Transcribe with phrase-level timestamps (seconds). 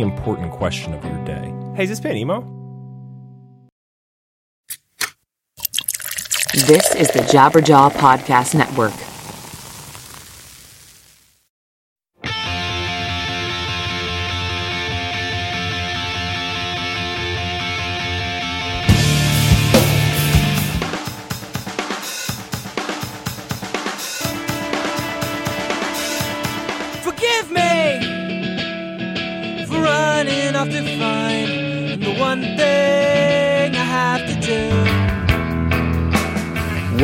[0.00, 1.54] important question of your day.
[1.74, 2.40] Hey, is this band emo?
[6.66, 8.92] This is the Jabberjaw Podcast Network.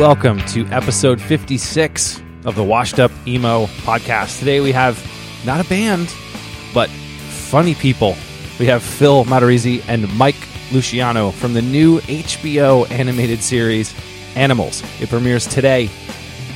[0.01, 4.39] Welcome to episode 56 of the Washed Up Emo podcast.
[4.39, 4.99] Today we have
[5.45, 6.11] not a band,
[6.73, 8.15] but funny people.
[8.59, 13.93] We have Phil Matarese and Mike Luciano from the new HBO animated series
[14.35, 14.81] Animals.
[14.99, 15.83] It premieres today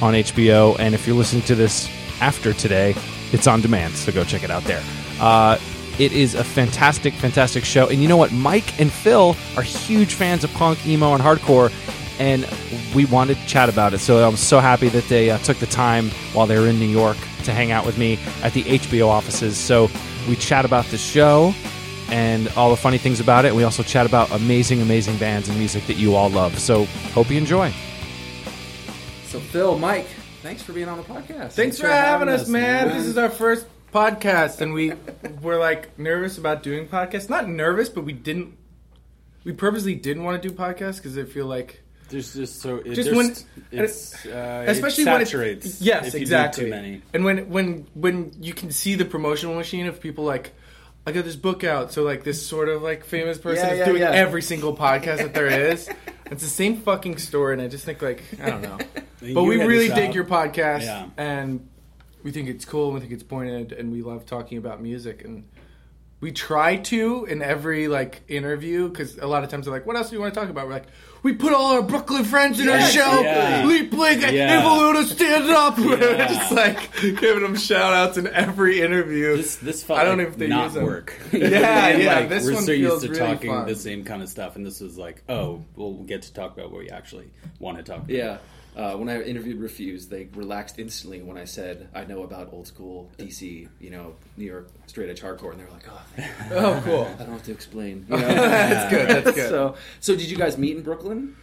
[0.02, 1.87] on HBO, and if you're listening to this
[2.21, 2.95] after today,
[3.31, 4.81] it's on demand, so go check it out there.
[5.19, 5.59] Uh,
[5.99, 7.89] it is a fantastic, fantastic show.
[7.89, 8.31] And you know what?
[8.31, 11.71] Mike and Phil are huge fans of punk, emo, and hardcore,
[12.19, 12.47] and
[12.94, 13.99] we wanted to chat about it.
[13.99, 16.85] So I'm so happy that they uh, took the time while they were in New
[16.85, 19.58] York to hang out with me at the HBO offices.
[19.58, 19.89] So
[20.27, 21.53] we chat about the show
[22.09, 23.53] and all the funny things about it.
[23.53, 26.58] We also chat about amazing, amazing bands and music that you all love.
[26.59, 27.71] So hope you enjoy.
[29.26, 30.08] So Phil, Mike,
[30.42, 31.52] thanks for being on the podcast.
[31.52, 32.89] Thanks for having us, man.
[32.89, 34.93] This is our first podcast, and we
[35.42, 37.30] were like nervous about doing podcasts.
[37.30, 38.58] Not nervous, but we didn't.
[39.43, 42.93] We purposely didn't want to do podcasts because I feel like, There's just so it
[42.93, 43.36] Just just, when-
[43.71, 45.82] it's uh, especially it when it- saturates.
[45.82, 46.66] yes, if you exactly.
[46.66, 47.02] Too many.
[47.14, 50.54] And when when when you can see the promotional machine of people like.
[51.08, 53.80] I got this book out, so like this sort of like famous person Yeah, is
[53.80, 54.10] yeah, doing yeah.
[54.10, 55.88] every single podcast that there is.
[56.32, 58.80] It's the same fucking story, and I just think like I don't know.
[59.20, 61.10] But You we really dig your podcast, Yeah.
[61.15, 61.70] and
[62.23, 62.86] we think it's cool.
[62.86, 65.23] and We think it's pointed, and we love talking about music.
[65.23, 65.44] And
[66.21, 69.95] we try to in every like interview because a lot of times they're like, "What
[69.95, 70.87] else do you want to talk about?" We're like,
[71.23, 73.21] "We put all our Brooklyn friends in our Yes, show.
[73.21, 73.64] yeah.
[73.65, 74.61] Leap Blink, Yeah.
[74.61, 76.27] Evoluta, stand up." We're Yeah.
[76.27, 79.36] just like giving them shout outs in every interview.
[79.37, 80.86] This this felt I don't like know if they not use them.
[80.86, 81.14] work.
[81.33, 83.67] Yeah, yeah, Like, this we're one so feels used to really talking fun.
[83.67, 86.71] the same kind of stuff, and this was like, oh, we'll get to talk about
[86.71, 88.09] what we actually want to talk about.
[88.09, 88.37] Yeah.
[88.75, 92.67] Uh, when I interviewed Refuse, they relaxed instantly when I said I know about old
[92.67, 96.27] school DC, you know, New York straight edge hardcore, and they were like, "Oh, thank
[96.52, 96.55] you.
[96.58, 97.08] Oh, cool.
[97.17, 98.27] I don't have to explain." You know?
[98.27, 99.09] That's good.
[99.09, 99.49] That's good.
[99.49, 101.35] So, so did you guys meet in Brooklyn,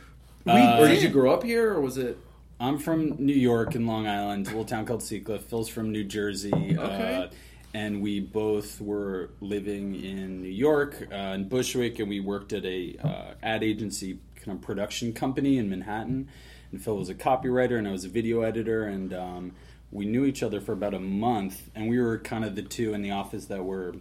[0.46, 2.18] Uh, or did you grow up here, or was it?
[2.60, 5.40] I'm from New York in Long Island, a little town called Seacliff.
[5.44, 6.52] Phil's from New Jersey.
[6.54, 7.14] Okay.
[7.14, 7.28] Uh,
[7.74, 12.64] and we both were living in New York, uh, in Bushwick, and we worked at
[12.66, 16.28] a uh, ad agency kind of production company in Manhattan.
[16.72, 19.52] And Phil was a copywriter, and I was a video editor, and um,
[19.90, 21.70] we knew each other for about a month.
[21.74, 23.94] And we were kind of the two in the office that were.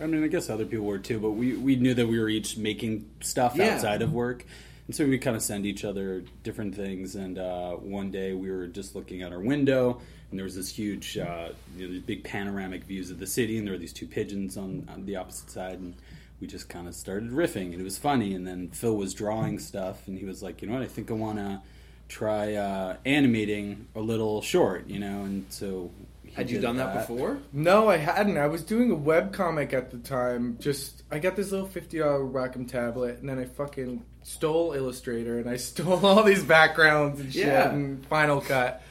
[0.00, 2.28] I mean, I guess other people were too, but we, we knew that we were
[2.28, 3.74] each making stuff Yeah.
[3.74, 4.44] outside of work.
[4.86, 7.14] And so we kind of send each other different things.
[7.16, 10.00] And uh, one day we were just looking out our window,
[10.30, 13.58] and there was this huge, uh, you know, these big panoramic views of the city,
[13.58, 15.78] and there were these two pigeons on, on the opposite side.
[15.78, 15.94] And
[16.40, 18.34] we just kind of started riffing, and it was funny.
[18.34, 21.10] And then Phil was drawing stuff, and he was like, you know what, I think
[21.10, 21.62] I want to
[22.08, 25.22] try uh, animating a little short, you know?
[25.24, 25.90] And so.
[26.22, 27.38] he Had you did done that before?
[27.52, 28.36] No, I hadn't.
[28.38, 30.58] I was doing a web comic at the time.
[30.60, 35.38] Just I got this little fifty dollar Wacom tablet, and then I fucking stole Illustrator,
[35.38, 37.70] and I stole all these backgrounds and shit Yeah.
[37.70, 38.82] and Final Cut,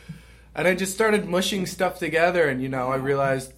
[0.55, 2.47] and I just started mushing stuff together.
[2.49, 3.53] And you know, I realized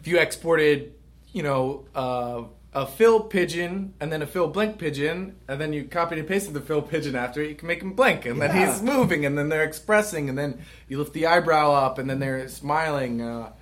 [0.00, 0.92] if you exported,
[1.32, 2.42] you know, uh,
[2.74, 6.54] a fill pigeon and then a fill blink pigeon, and then you copy and pasted
[6.54, 9.38] the fill pigeon after it, you can make him blink, and then he's moving, and
[9.38, 13.22] then they're expressing, and then you lift the eyebrow up, and then they're smiling.
[13.22, 13.52] Uh,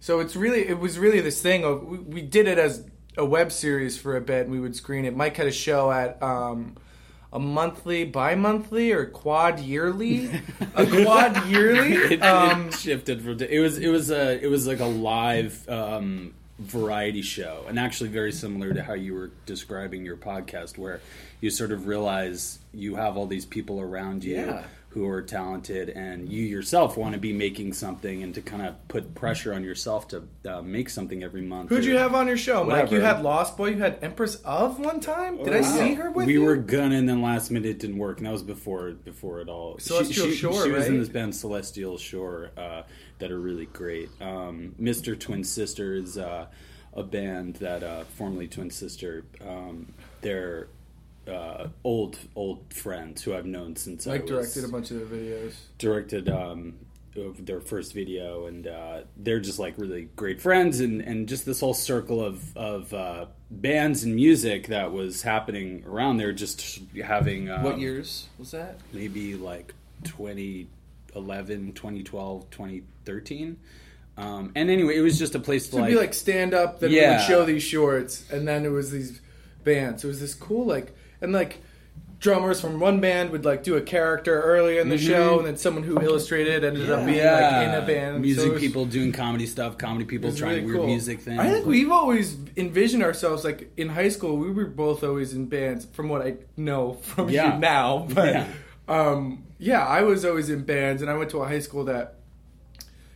[0.00, 2.84] so it's really, it was really this thing of we, we did it as
[3.18, 5.14] a web series for a bit, and we would screen it.
[5.14, 6.76] Mike had a show at um,
[7.32, 10.30] a monthly, bi-monthly, or quad yearly.
[10.74, 11.92] a quad yearly.
[11.92, 15.68] it, Um, it shifted from it was it was a it was like a live
[15.68, 21.00] um, variety show and actually very similar to how you were describing your podcast where
[21.40, 24.64] you sort of realize you have all these people around you Yeah.
[24.90, 28.88] Who are talented and you yourself want to be making something and to kind of
[28.88, 32.38] put pressure on yourself to uh, make something every month Who'd you have on your
[32.38, 32.90] show, Mike?
[32.90, 33.70] You had Lost Boy.
[33.70, 35.36] You had Empress of one time.
[35.42, 36.42] Did I see her with we you?
[36.42, 39.48] were gonna, and then last minute it didn't work, and that was before before it
[39.48, 39.78] all.
[39.78, 42.82] Celestial she, she, Shore, She was in this band Celestial Shore uh,
[43.18, 44.08] that are really great.
[44.20, 45.18] Um, Mr.
[45.18, 46.46] Twin Sister is uh,
[46.94, 49.24] a band that uh, formerly Twin Sister.
[49.46, 49.92] Um,
[50.22, 50.68] they're
[51.28, 55.10] uh, old old friends who I've known since Mike I was directed a bunch of
[55.10, 55.54] their videos.
[55.78, 56.74] directed um,
[57.38, 61.60] their first video, and uh, they're just like really great friends, and, and just this
[61.60, 66.32] whole circle of of uh, bands and music that was happening around there.
[66.32, 68.78] Just having um, What years was that?
[68.92, 69.72] Maybe like
[71.14, 73.56] 2011, 2012, 2013.
[74.18, 76.80] Um, and anyway, it was just a place to It'd like, be like stand up,
[76.80, 77.18] then we Yeah.
[77.18, 79.20] would show these shorts, and then it was these
[79.62, 80.04] bands.
[80.04, 81.60] It was this cool like and like
[82.18, 85.56] drummers from one band would like do a character earlier in the show, and then
[85.56, 88.20] someone who illustrated ended up being like in a band.
[88.22, 90.86] music So was- people doing comedy stuff, comedy people trying really weird cool.
[90.86, 91.38] music things.
[91.38, 94.36] I think we've always envisioned ourselves like in high school.
[94.38, 97.54] We were both always in bands, from what I know from Yeah.
[97.54, 98.06] you now.
[98.12, 98.46] But Yeah.
[98.88, 102.14] um, yeah, I was always in bands, and I went to a high school that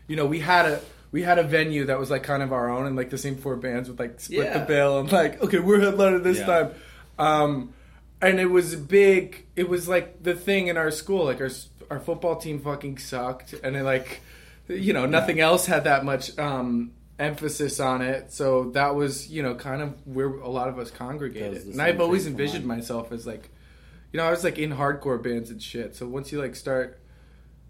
[0.09, 0.81] you know we had a
[1.13, 3.37] we had a venue that was like kind of our own and like the same
[3.37, 4.59] four bands would like split Yeah.
[4.59, 6.47] the bill and like okay we're headliner this Yeah.
[6.47, 6.71] time
[7.19, 7.73] um
[8.21, 11.51] and it was big it was like the thing in our school like our
[11.91, 14.21] our football team fucking sucked and it like
[14.69, 19.43] you know nothing else had that much um emphasis on it so that was you
[19.43, 22.79] know kind of where a lot of us congregated and i've always envisioned mine.
[22.79, 23.51] myself as like
[24.13, 27.01] you know i was like in hardcore bands and shit so once you like start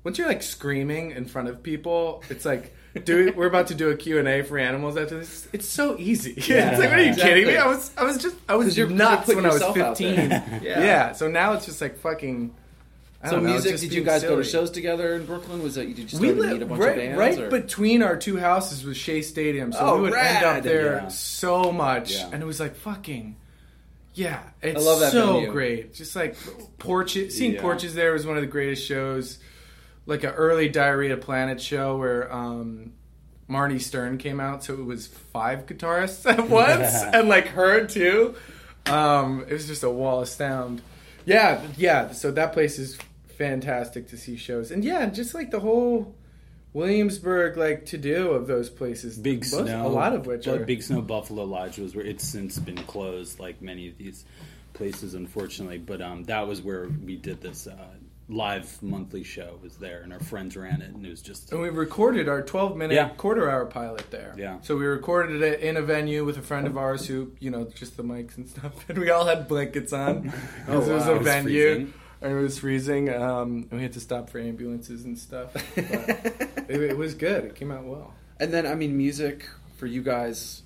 [0.04, 2.74] once you're like screaming in front of people, it's like,
[3.04, 5.48] dude, we're about to do a Q&A for animals after this.
[5.52, 6.32] It's so easy.
[6.36, 7.30] it's like, what are you exactly.
[7.34, 7.56] kidding me?
[7.56, 10.14] I was, I was just, I was 'Cause you're- nuts when I was 15.
[10.30, 10.58] yeah.
[10.62, 11.12] Yeah.
[11.12, 12.54] So now it's just like fucking.
[13.22, 13.72] I So don't know, music?
[13.72, 15.62] just Did you being guys go to shows together in Brooklyn?
[15.62, 17.18] Was that you just We started to meet a bunch right, of bands?
[17.18, 17.50] right or?
[17.50, 21.08] between our two houses was Shea Stadium, so Oh, we would end up there Yeah.
[21.08, 22.30] so much, Yeah.
[22.32, 23.36] and it was like fucking,
[24.14, 25.52] yeah, it's love that so venue.
[25.52, 25.92] great.
[25.92, 26.34] Just like
[26.78, 27.60] porches, seeing Yeah.
[27.60, 29.38] porches there was one of the greatest shows.
[30.06, 32.92] Like an early Diarrhea Planet show where um,
[33.46, 38.34] Marty Stern came out, so it was five guitarists at once, and like her too.
[38.86, 40.82] Um, it was just a wall of sound.
[41.26, 42.12] Yeah, yeah.
[42.12, 42.98] So that place is
[43.36, 46.14] fantastic to see shows, and yeah, just like the whole
[46.72, 49.18] Williamsburg like to do of those places.
[49.18, 52.04] Big Most- Snow, a lot of which but are Big Snow Buffalo Lodge was where
[52.04, 54.24] it's since been closed, like many of these
[54.72, 55.78] places, unfortunately.
[55.78, 57.74] But um, that was where we did this uh,
[58.30, 59.58] live monthly show.
[59.62, 62.42] Was there, and our friends ran it, and it was just And we recorded our
[62.42, 63.08] 12 minute Yeah.
[63.10, 64.34] quarter hour pilot there.
[64.38, 64.58] Yeah.
[64.62, 67.64] So we recorded it in a venue with a friend of ours who, you know,
[67.74, 68.72] just the mics and stuff.
[68.88, 70.30] And we all had blankets on.
[70.66, 71.10] 'cause it was wow.
[71.12, 71.74] a It was venue.
[71.74, 71.94] freezing.
[72.22, 73.08] And it was freezing.
[73.08, 75.52] Um, and we had to stop for ambulances and stuff.
[75.54, 75.64] But
[76.68, 77.44] it, it was good.
[77.44, 78.12] It came out well.
[78.38, 79.46] And then, I mean, music
[79.78, 80.62] for you guys,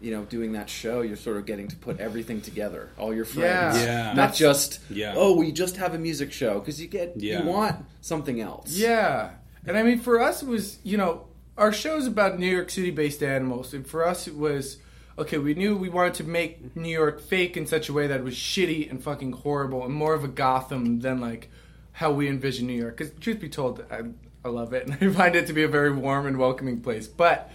[0.00, 2.90] you know, doing that show, you're sort of getting to put everything together.
[2.98, 3.84] All your friends, Yeah.
[3.84, 4.04] Yeah.
[4.08, 5.14] not That's- just Yeah.
[5.16, 7.42] oh, we just have a music show because you get Yeah.
[7.42, 8.76] you want something else.
[8.76, 9.30] Yeah.
[9.66, 11.24] And I mean, for us, it was, you know,
[11.56, 13.72] our show show's about New York City based animals.
[13.72, 14.76] And for us, it was,
[15.18, 18.20] okay, we knew we wanted to make New York fake in such a way that
[18.20, 21.48] it was shitty and fucking horrible and more of a Gotham than like
[21.92, 22.96] how we envision New York.
[22.98, 24.00] Because, truth be told, I,
[24.44, 24.86] I love it.
[25.00, 27.06] And I find it to be a very warm and welcoming place.
[27.06, 27.50] But,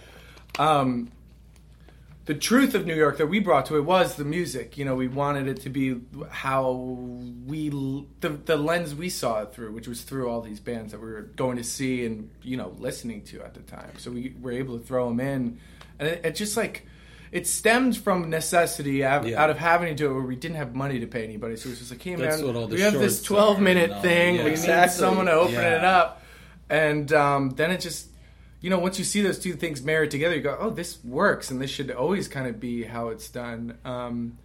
[0.58, 1.10] um,
[2.26, 4.76] the truth of New York that we brought to it was the music.
[4.78, 6.00] You know, we wanted it to be
[6.30, 6.70] how
[7.46, 7.68] we
[8.20, 11.08] the the lens we saw it through, which was through all these bands that we
[11.10, 13.92] were going to see and you know listening to at the time.
[13.98, 15.58] So we were able to throw them in,
[15.98, 16.86] and it, it just like
[17.32, 19.40] it stemmed from necessity out, Yeah.
[19.42, 21.56] out of having to do it where we didn't have money to pay anybody.
[21.56, 24.36] So it was just like, hey That's man, all we have this twelve minute thing.
[24.36, 24.44] yeah.
[24.44, 24.82] we Exactly.
[24.86, 25.76] need someone to open Yeah.
[25.78, 26.22] it up,
[26.68, 28.08] and um, then it just
[28.60, 31.50] you know, once you see those two things married together, you go, "Oh, this works,"
[31.50, 33.78] and this should always kind of be how it's done.
[33.84, 34.38] Um,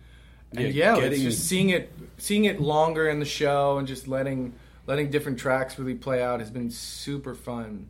[0.55, 4.07] and Yeah, yeah, it's just seeing it, seeing it longer in the show, and just
[4.07, 4.53] letting
[4.87, 7.87] letting different tracks really play out has been super fun.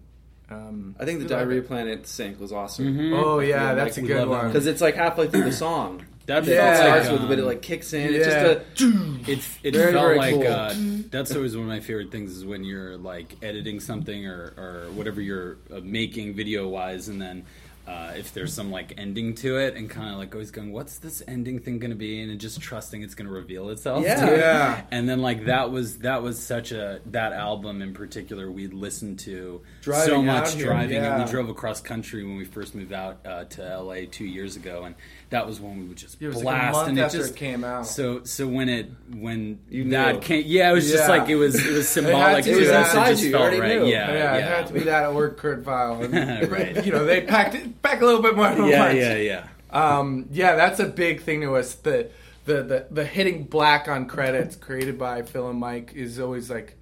[0.50, 1.62] Um, I think the we love Diarrhea.
[1.62, 2.86] Planet sync was awesome.
[2.86, 3.14] Mm-hmm.
[3.14, 4.48] Oh yeah, Yeah, that's like, a good one.
[4.48, 6.06] Because it's like halfway through the song.
[6.28, 6.74] That It Yeah.
[6.76, 8.14] felt starts like, with a bit of um, like kicks in.
[8.14, 10.48] It's just a It, it Very, felt very like cool.
[10.48, 10.74] uh,
[11.12, 14.88] that's always one of my favorite things is when you're like editing something or, or
[14.94, 17.44] whatever you're uh, making video wise, and then
[17.88, 20.98] uh, if there's some like ending to it, and kind of like always going, "What's
[20.98, 24.04] this ending thing going to be?" and just trusting it's going to reveal itself.
[24.04, 24.26] Yeah.
[24.26, 24.40] to it.
[24.40, 24.82] Yeah.
[24.90, 29.20] And then like that was that was such a that album in particular we'd listened
[29.20, 32.92] to so much out here, driving, and we drove across country when we first moved
[32.94, 34.96] out uh, to LA two years ago, and
[35.32, 37.18] that was when we would just It was like a blast month and it after
[37.18, 37.88] just it came out.
[37.88, 40.22] So so when it when You that knew.
[40.22, 41.18] came, yeah, it was just Yeah.
[41.18, 42.44] like it was it was had symbolic.
[42.46, 42.78] to It was that.
[42.86, 43.80] also Inside just you, you felt already right.
[43.82, 43.86] knew.
[43.88, 46.04] Yeah, yeah, it had to be that or Kurt Vile.
[46.04, 46.86] And, Right.
[46.86, 48.50] You know, they packed it back a little bit more.
[48.54, 48.96] than yeah, once.
[48.98, 49.48] yeah, yeah.
[49.72, 51.74] Um, yeah, that's a big thing to us.
[51.76, 52.10] The,
[52.46, 56.78] the the the hitting black on credits created by Phil and Mike is always like.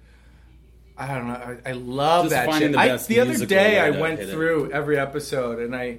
[0.96, 1.34] I don't know.
[1.34, 2.72] I, I love Just that finding shit.
[2.72, 4.32] the I, the other day, I went hit it.
[4.32, 5.98] through every episode and I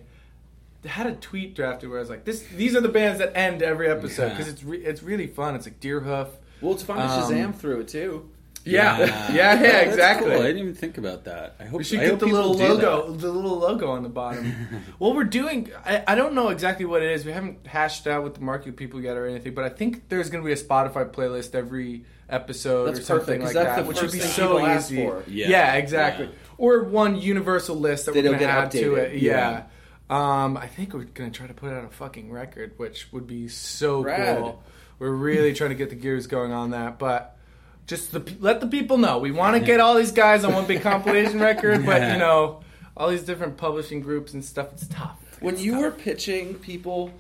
[0.86, 3.62] had a tweet drafted where I was like, "This, these are the bands that end
[3.62, 4.30] every episode Yeah.
[4.30, 5.56] because it's re- it's really fun.
[5.56, 6.28] It's like Deerhoof.
[6.62, 8.30] Well, it's fun to Um, Shazam through it too.
[8.68, 10.32] Yeah, yeah, yeah, That's exactly.
[10.32, 10.40] Cool.
[10.42, 11.56] I didn't even think about that.
[11.60, 14.10] I hope We should I get hope the little logo, the little logo on the
[14.10, 14.52] bottom.
[15.00, 15.70] well, we're doing.
[15.86, 17.26] I, I don't know exactly what it is.
[17.26, 19.54] We haven't hashed out with the marketing people yet or anything.
[19.54, 23.26] But I think there's going to be a Spotify playlist every episode That's or something
[23.40, 24.96] perfect, 'cause like that's that, which would be so easy.
[25.06, 25.24] for.
[25.28, 25.74] Yeah, Yeah.
[25.76, 26.26] exactly.
[26.26, 26.32] Yeah.
[26.58, 28.98] Or one universal list that That we're going to get add to updated.
[29.14, 29.22] it.
[29.22, 29.64] Yeah.
[30.10, 33.26] Um, I think we're going to try to put out a fucking record, which would
[33.26, 34.38] be so Rad.
[34.38, 34.64] cool.
[35.00, 37.38] We're really trying to get the gears going on that, but
[37.88, 40.66] just the, let the people know we want to get all these guys on one
[40.66, 42.62] big compilation record, but you know,
[42.96, 44.74] all these different publishing groups and stuff.
[44.74, 45.20] It's tough.
[45.42, 47.12] When you were pitching people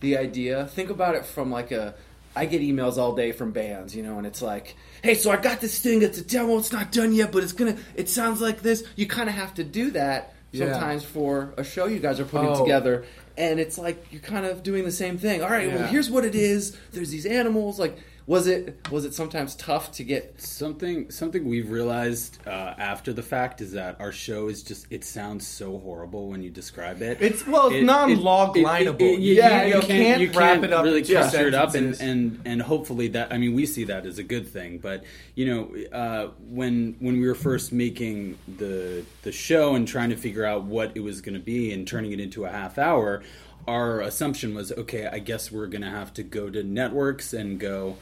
[0.00, 1.94] the idea, think about it from like a.
[2.36, 5.36] I get emails all day from bands, you know, and it's like, "Hey, so I
[5.36, 6.02] got this thing.
[6.02, 6.58] It's a demo.
[6.58, 7.76] It's not done yet, but it's gonna.
[7.94, 10.72] It sounds like this." You kind of have to do that Yeah.
[10.72, 12.60] sometimes for a show you guys are putting Oh.
[12.62, 13.04] together,
[13.36, 15.42] and it's like you're kind of doing the same thing.
[15.42, 15.74] All right, Yeah.
[15.76, 16.76] well, here's what it is.
[16.92, 17.78] There's these animals.
[17.78, 17.96] Like,
[18.26, 20.40] was it was it sometimes tough to get?
[20.40, 25.04] Something something we've realized uh, after the fact is that our show is just it
[25.04, 27.20] sounds so horrible when you describe it.
[27.20, 29.02] It's- well, it's It- non-log it- it- lineable.
[29.04, 31.04] it- You yeah, can't- you you can't, can't you wrap can't it up really in
[31.04, 34.24] two it up, and, and and hopefully that I mean we see that as a
[34.24, 34.78] good thing.
[34.78, 35.04] But
[35.34, 40.16] you know uh, when when we were first making the the show and trying to
[40.16, 43.22] figure out what it was going to be and turning it into a half hour,
[43.68, 45.06] our assumption was okay.
[45.06, 47.96] I guess we're going to have to go to networks and go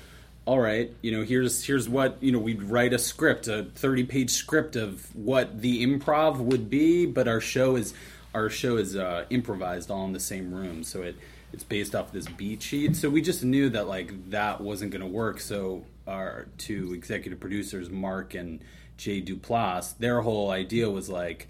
[0.45, 2.39] all right, you know, here's here's what you know.
[2.39, 7.29] We'd write a script, a thirty page script of what the improv would be, but
[7.29, 7.95] our show is
[8.35, 11.17] our show is uh, improvised all in the same room, so it
[11.53, 12.97] it's based off this beat sheet.
[12.97, 15.39] So we just knew that like that wasn't going to work.
[15.39, 18.61] So our two executive producers, Mark and
[18.97, 21.47] Jay Duplass, their whole idea was like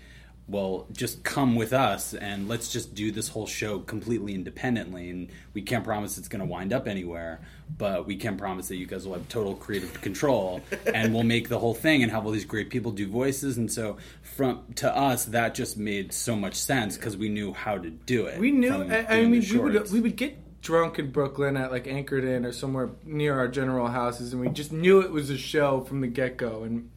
[0.52, 5.08] well, just come with us and let's just do this whole show completely independently.
[5.08, 7.40] And we can't promise it's going to wind up anywhere,
[7.78, 10.60] but we can promise that you guys will have total creative control
[10.94, 13.56] and we'll make the whole thing and have all these great people do voices.
[13.56, 17.78] And so, from to us, that just made so much sense because we knew how
[17.78, 18.38] to do it.
[18.38, 18.84] We knew.
[18.84, 22.44] I, I mean, we would we would get drunk in Brooklyn at like Anchored Inn
[22.44, 26.02] or somewhere near our general houses, and we just knew it was a show from
[26.02, 26.62] the get go.
[26.62, 26.90] And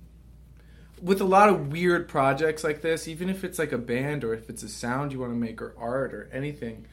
[1.01, 4.33] with a lot of weird projects like this, even if it's like a band or
[4.33, 6.85] if it's a sound you want to make or art or anything,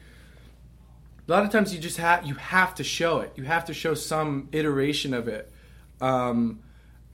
[1.27, 3.31] a lot of times you just have you have to show it.
[3.35, 5.51] You have to show some iteration of it,
[6.01, 6.59] um,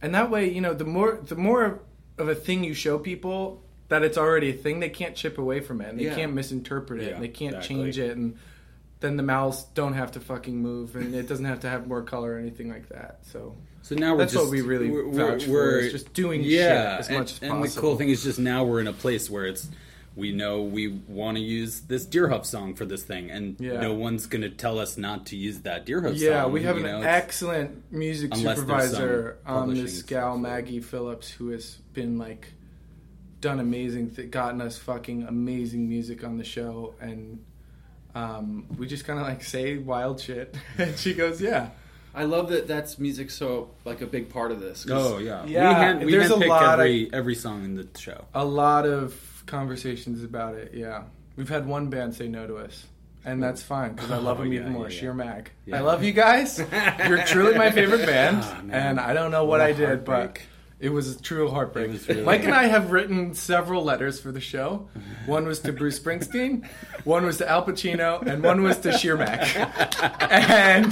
[0.02, 1.80] and that way, you know, the more the more
[2.18, 5.60] of a thing you show people that it's already a thing, they can't chip away
[5.62, 6.16] from it, and they Yeah.
[6.16, 7.76] can't misinterpret it, Yeah, and they can't exactly.
[7.76, 8.36] change it, and
[9.00, 12.02] then the mouths don't have to fucking move, and it doesn't have to have more
[12.04, 13.20] color or anything like that.
[13.24, 13.56] So
[13.90, 16.98] So now we're That's just, what we really we're, vouch we're- is just doing yeah,
[16.98, 17.82] shit as and, much as and the possible.
[17.82, 19.68] cool thing is just now we're in a place where it's
[20.16, 23.82] we know we want to use this Deerhoof song for this thing, and Yeah.
[23.82, 26.18] no one's going to tell us not to use that Deerhoof song.
[26.20, 30.38] Yeah, we have an know, excellent music supervisor on this gal.
[30.38, 32.54] Maggie Phillips, who has been like
[33.42, 37.44] done amazing, th- gotten us fucking amazing music on the show, and
[38.14, 41.70] um, we just kind of like say wild shit, and she goes, "Yeah."
[42.14, 44.84] I love that that's music so like a big part of this.
[44.86, 47.76] 'cause Oh yeah, Yeah, We, hand, we there's a handpick lot every every song in
[47.76, 48.26] the show.
[48.34, 50.72] A lot of conversations about it.
[50.74, 51.04] Yeah,
[51.36, 52.86] we've had one band say no to us.
[53.26, 54.88] And that's fine because I love Oh, them yeah, even more.
[54.88, 55.00] yeah, yeah.
[55.02, 55.52] Sheer Mag.
[55.66, 55.78] Yeah.
[55.78, 56.58] I love you guys.
[57.06, 58.72] You're truly my favorite band, Ah, man.
[58.92, 60.42] and I don't know what, What a I did, but heartbreak.
[60.80, 61.92] It was a true heartbreak.
[62.08, 64.88] Really- Mike and I have written several letters for the show.
[65.26, 66.66] One was to Bruce Springsteen,
[67.04, 69.40] one was to Al Pacino, and one was to Sheer Mag.
[70.32, 70.86] And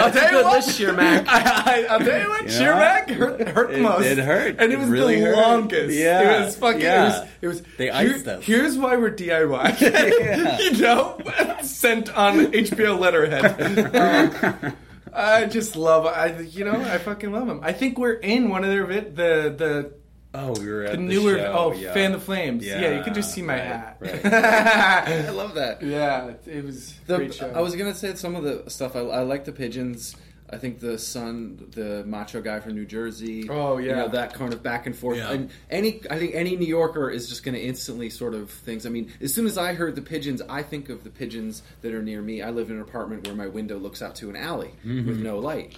[0.00, 1.24] I'll tell you what, list, Sheer Mag.
[1.28, 3.04] I, I, will tell you what, Sheer Yeah.
[3.06, 4.04] Mag hurt, hurt the It- most.
[4.04, 4.56] it hurt.
[4.58, 5.36] and it It was really the hurt.
[5.36, 5.94] longest.
[5.96, 6.40] Yeah.
[6.42, 6.80] it was fucking.
[6.80, 7.06] Yeah.
[7.06, 7.28] It was.
[7.42, 8.44] It was They here- iced us.
[8.44, 9.80] Here's why we're DIY.
[10.72, 11.18] you know,
[11.62, 14.74] sent on HBO letterhead.
[15.12, 16.06] I just love.
[16.06, 17.60] I you know I fucking love them.
[17.62, 19.92] I think we're in one of their vid, the the
[20.38, 21.94] Oh, we were at the the, newer show, oh yeah.
[21.94, 22.64] fan the flames.
[22.64, 23.96] Yeah, yeah, you can just see my right, hat.
[24.00, 24.26] right.
[25.28, 25.82] I love that.
[25.82, 27.50] yeah, it was a great show.
[27.54, 28.96] I was gonna say some of the stuff.
[28.96, 30.14] I, I like the pigeons.
[30.48, 33.48] I think the son, the macho guy from New Jersey.
[33.50, 33.96] Oh, you yeah.
[33.96, 35.18] know, that kind of back and forth.
[35.18, 35.32] Yeah.
[35.32, 38.86] And any, I think any New Yorker is just going to instantly sort of things.
[38.86, 41.92] I mean, as soon as I heard the pigeons, I think of the pigeons that
[41.92, 42.42] are near me.
[42.42, 45.08] I live in an apartment where my window looks out to an alley Mm-hmm.
[45.08, 45.76] with no light.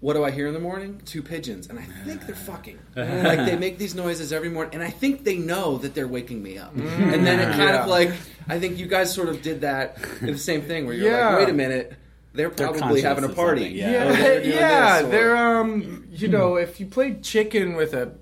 [0.00, 1.00] What do I hear in the morning?
[1.04, 2.78] Two pigeons, and I think they're fucking.
[2.94, 6.40] like they make these noises every morning, and I think they know that they're waking
[6.40, 6.72] me up.
[6.76, 7.82] And then it kind Yeah.
[7.82, 8.12] of like
[8.48, 11.30] I think you guys sort of did that the same thing where you're Yeah.
[11.30, 11.94] like, wait a minute,
[12.38, 13.66] they're They're probably having a party.
[13.66, 13.90] yeah.
[13.90, 18.12] yeah, they're yeah, or- they're um, you know, if you play chicken with a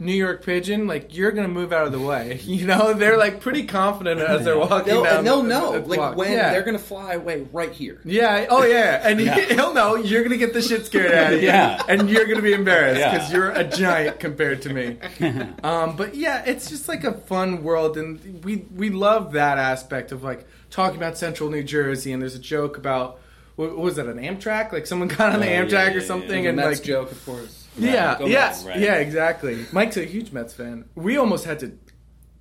[0.00, 2.40] New York pigeon, like you're gonna move out of the way.
[2.44, 5.18] You know, they're like pretty confident as they're walking They'll, down.
[5.18, 6.16] and they'll the- know, the like block.
[6.16, 6.50] when yeah.
[6.50, 8.00] they're gonna fly away right here.
[8.04, 8.46] Yeah.
[8.50, 9.00] Oh, yeah.
[9.08, 11.46] And he, he'll know you're gonna get the shit scared out of you.
[11.46, 11.80] Yeah.
[11.88, 13.12] And you're gonna be embarrassed Yeah.
[13.12, 14.98] because you're a giant compared to me.
[15.62, 20.10] um, but yeah, it's just like a fun world, and we we love that aspect
[20.10, 22.12] of like talking about Central New Jersey.
[22.12, 23.20] And there's a joke about
[23.56, 24.72] what, what was that an Amtrak?
[24.72, 26.06] Like someone got on the Oh, Amtrak yeah, or yeah.
[26.06, 27.68] something, The and Mets like joke, of course.
[27.78, 28.64] yeah, Go yeah, Mets.
[28.64, 28.78] right.
[28.80, 29.64] yeah, exactly.
[29.72, 30.86] Mike's a huge Mets fan.
[30.96, 31.72] We almost had to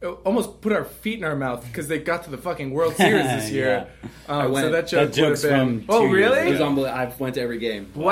[0.03, 2.95] uh, almost put our feet in our mouth because they got to the fucking World
[3.05, 3.87] Series this year.
[4.27, 5.79] I Um, went- so that joke that joke's would have been.
[5.81, 6.47] from oh, two years really?
[6.47, 6.99] It was unbelievable.
[6.99, 7.91] I went to every game.
[7.93, 8.03] Wow,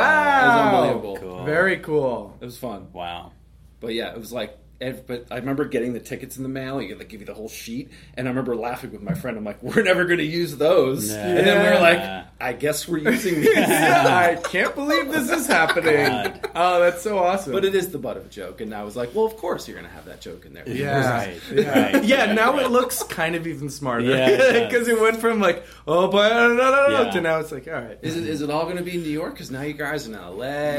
[0.43, 1.17] It was unbelievable.
[1.17, 1.45] Cool.
[1.45, 2.37] Very cool.
[2.41, 2.87] It was fun.
[2.93, 3.31] Wow.
[3.79, 4.55] But yeah, it was like.
[4.81, 6.81] Ev- But I remember getting the tickets in the mail.
[6.81, 9.37] You they give you the whole sheet, and I remember laughing with my friend.
[9.37, 12.87] I'm like, "We're never going to use those." And then we were like, "I guess
[12.87, 16.05] we're using these." I can't believe this is happening.
[16.05, 16.49] God.
[16.55, 17.53] Oh, that's so awesome.
[17.53, 19.67] But it is the butt of a joke, and I was like, "Well, of course
[19.67, 21.91] you're going to have that joke in there." yeah, Right, yeah.
[21.93, 22.03] right.
[22.03, 22.33] yeah.
[22.33, 26.07] Now it looks kind of even smarter Yeah, it because it went from like oh,
[26.09, 27.11] but no, no, no, no, Yeah.
[27.11, 27.97] to now it's like all right.
[28.01, 29.33] Is it is it all going to be in New York?
[29.33, 30.29] Because now you guys are in LA.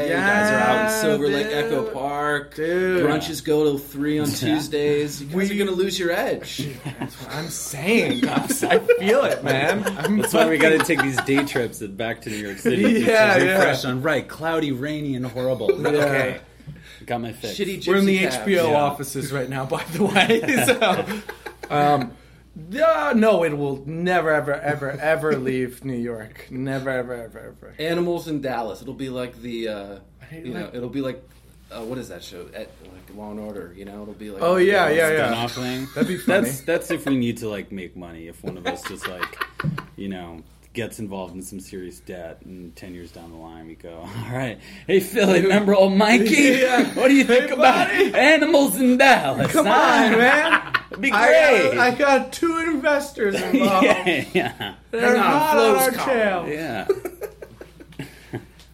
[0.03, 1.47] you guys are out in Yeah, Silver Lake.
[1.51, 2.55] Echo Park.
[2.55, 3.05] Dude.
[3.05, 5.21] Brunches go till three on Tuesdays.
[5.21, 6.69] You guys We- are going to lose your edge.
[6.99, 9.83] That's what I'm saying, I'm, I feel it, man.
[9.97, 12.81] I'm That's why we got to take these day trips back to New York City.
[13.01, 13.51] Yeah, to yeah.
[13.57, 15.71] refresh on right, cloudy, rainy, and horrible.
[15.85, 16.39] Okay,
[17.05, 17.57] got my fix.
[17.57, 17.87] Shitty.
[17.87, 18.37] We're in the gypsy cabs.
[18.47, 18.75] HBO Yeah.
[18.81, 20.65] offices right now, by the way.
[20.65, 21.05] so,
[21.69, 22.11] um,
[22.73, 26.47] uh, no, it will never, ever, ever, ever leave New York.
[26.51, 27.75] Never, ever, ever, ever.
[27.79, 28.81] Animals in Dallas.
[28.81, 29.99] It'll be like the, uh,
[30.29, 31.23] hate you know, it'll be like,
[31.71, 32.45] uh, what is that show?
[32.53, 33.73] At, like Law and Order.
[33.75, 34.41] You know, it'll be like.
[34.41, 35.47] Oh yeah, yeah, yeah.
[35.47, 35.87] Thing.
[35.95, 36.41] That'd be funny.
[36.45, 38.27] That's that's if we need to like make money.
[38.27, 39.43] If one of us just like,
[39.95, 40.41] you know,
[40.73, 44.31] gets involved in some serious debt, and ten years down the line we go, all
[44.33, 46.35] right, hey Philly, remember old Mikey?
[46.61, 46.85] Yeah.
[46.93, 48.13] What do you think Hey, about buddy.
[48.13, 49.51] animals in Dallas?
[49.51, 49.71] Come huh?
[49.73, 50.73] on, man.
[50.91, 51.75] It'd be I great.
[51.75, 53.85] got, I got two investors involved.
[53.85, 56.19] yeah, yeah, They're Hang on, hot on Flo's our calling.
[56.19, 56.47] tail.
[56.49, 56.87] yeah.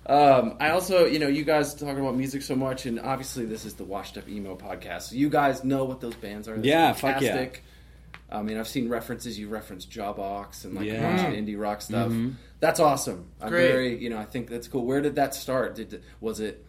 [0.07, 3.65] Um, I also, you know, you guys talking about music so much, and obviously this
[3.65, 5.03] is the Washed Up Emo podcast.
[5.03, 6.55] So you guys know what those bands are.
[6.55, 7.49] That's Yeah, fuck yeah.
[8.29, 9.37] I mean, I've seen references.
[9.39, 10.95] You referenced Jawbox and like Yeah.
[10.95, 12.11] a bunch of indie rock stuff.
[12.59, 13.25] That's awesome.
[13.41, 13.71] I'm Great.
[13.71, 14.85] very, you know, I think that's cool.
[14.85, 15.75] Where did that start?
[15.75, 16.65] Did was it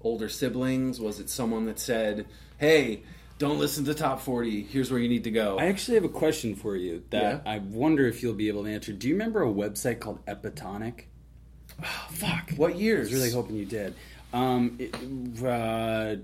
[0.00, 1.00] older siblings?
[1.00, 2.26] Was it someone that said,
[2.58, 3.02] "Hey,
[3.38, 4.62] don't listen to Top 40.
[4.64, 7.52] Here's where you need to go." I actually have a question for you that Yeah?
[7.52, 8.92] I wonder if you'll be able to answer.
[8.92, 11.08] Do you remember a website called Epitonic?
[11.82, 12.50] Oh, fuck.
[12.56, 13.10] what I years?
[13.10, 13.94] was really hoping you did.
[14.32, 16.16] Um, it, uh,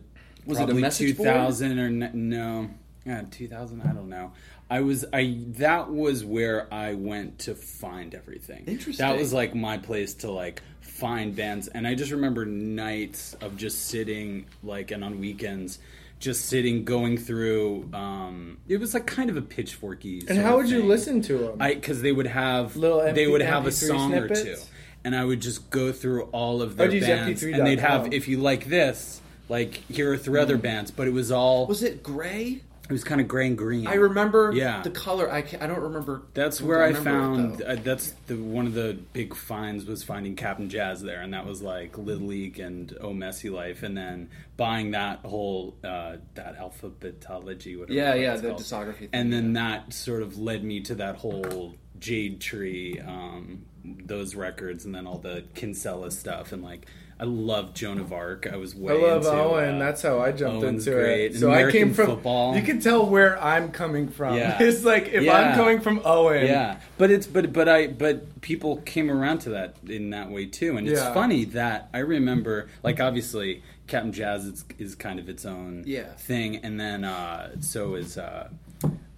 [0.47, 1.29] Was it a message board?
[1.29, 2.71] 2000 or n- no?
[3.07, 3.83] Yeah, 2000.
[3.83, 4.33] I don't know.
[4.71, 8.65] I was I that was where I went to find everything.
[8.67, 9.07] Interesting.
[9.07, 13.57] That was like my place to like find bands, and I just remember nights of
[13.57, 15.79] just sitting like and on weekends.
[16.21, 17.91] Just sitting, going through.
[17.93, 20.27] Um, it was like kind of a pitchforky.
[20.31, 21.57] And how would you listen to them?
[21.61, 24.71] I because they would have Little they would have a MP3 song or two, snippets?
[25.05, 27.81] And I would just go through all of their I'd use bands, MP3 and they'd
[27.81, 31.67] have if you like this, like here are three other bands, but it was all
[31.67, 32.63] was it gray?
[32.87, 33.87] it was kind of gray and green.
[33.87, 34.83] I remember Yeah.
[34.83, 35.31] the color.
[35.33, 36.21] I, I don't remember.
[36.35, 37.59] That's where I it, found.
[37.59, 37.65] though.
[37.65, 41.47] Uh, that's the one of the big finds was finding Cap'n Jazz there, and that
[41.47, 46.59] was like Little League and Oh Messy Life, and then buying that whole uh, that
[46.59, 47.93] alphabetology, whatever.
[47.99, 48.61] Yeah, yeah, the called.
[48.61, 53.65] discography thing, and then that sort of led me to that whole Jade Tree, um,
[53.85, 56.87] those records, and then all the Kinsella stuff, and like
[57.21, 58.49] I love Joan of Arc.
[58.53, 59.77] I was way I love into, Owen.
[59.77, 61.25] uh, That's how I jumped Owen's into great.
[61.27, 61.31] it.
[61.33, 62.57] And So I came from football.
[62.57, 64.37] You can tell where I'm coming from.
[64.37, 64.59] Yeah.
[64.61, 65.33] It's like if Yeah.
[65.35, 66.47] I'm coming from Owen.
[66.47, 70.47] Yeah, but it's but but I but people came around to that in that way
[70.47, 71.15] too, and it's Yeah.
[71.15, 76.05] funny that I remember like obviously Cap'n Jazz is, is kind of its own Yeah.
[76.15, 78.49] thing, and then uh, so is uh,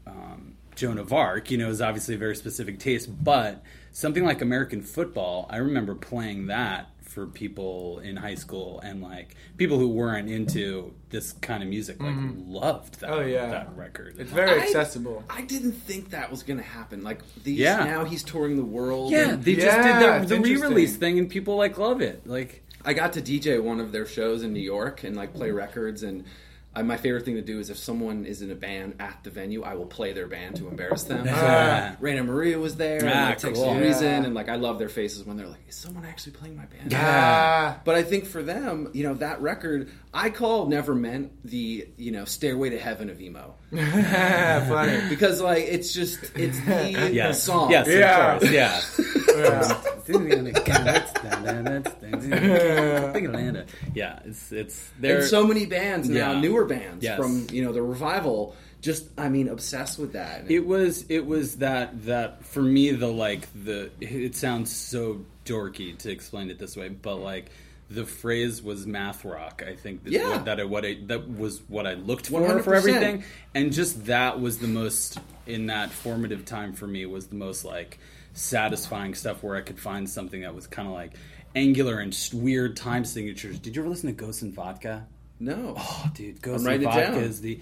[0.07, 1.51] um, Joan of Arc.
[1.51, 3.63] You know, is obviously a very specific taste, but
[3.97, 9.35] something like American football, I remember playing that for people in high school and like
[9.57, 12.53] people who weren't into this kind of music like mm-hmm.
[12.53, 13.47] loved that Oh, yeah.
[13.47, 14.17] that record.
[14.19, 15.25] It's very I- accessible.
[15.31, 17.03] I didn't think that was going to happen.
[17.03, 17.85] Like these Yeah.
[17.85, 19.13] now he's touring the world.
[19.13, 22.27] yeah, and they just did it's the, the re-release thing and people like love it.
[22.27, 25.53] Like I got to DJ one of their shows in New York and like play
[25.53, 26.25] records and
[26.77, 29.31] I, my favorite thing to do is if someone is in a band at the
[29.31, 31.27] venue, I will play their band to embarrass them.
[31.29, 31.97] Ah.
[32.01, 33.75] Rainer Maria was there, and Ah, like, Texas cool.
[33.77, 34.25] Reason, Yeah.
[34.25, 36.93] and like I love their faces when they're like, "Is someone actually playing my band?"
[36.95, 41.89] Ah, But I think for them, you know, that record I call never meant the
[41.97, 45.09] you know Stairway to Heaven of emo funny.
[45.09, 47.71] because like it's just it's the yes, song.
[47.71, 48.35] yes, Yeah.
[48.35, 48.81] of course, yeah.
[49.37, 49.83] Yeah.
[53.95, 55.19] yeah, it's it's there.
[55.19, 56.41] and so many bands now, Yeah.
[56.41, 57.19] newer bands Yes.
[57.19, 60.51] from you know the revival, just I mean obsessed with that.
[60.51, 65.97] It was it was that that for me the like the it sounds so dorky
[65.99, 67.47] to explain it this way, but like
[67.89, 69.63] the phrase was math rock.
[69.67, 70.31] I think that's Yeah.
[70.31, 72.63] what, that what I that was what I looked for 100%.
[72.65, 73.23] for everything,
[73.55, 77.65] and just that was the most in that formative time for me was the most
[77.65, 77.99] like
[78.33, 81.13] satisfying stuff where I could find something that was kind of like
[81.55, 83.59] angular and weird time signatures.
[83.59, 85.07] Did you ever listen to Ghost and Vodka?
[85.39, 85.75] no.
[85.79, 87.61] Oh, dude, Ghost and Vodka is the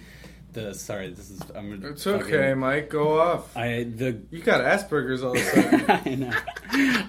[0.54, 1.10] the sorry.
[1.10, 2.88] This is I'm It's fucking- okay, Mike.
[2.90, 3.56] Go off.
[3.56, 5.84] I the You got Asperger's all of a sudden.
[5.90, 6.32] I know.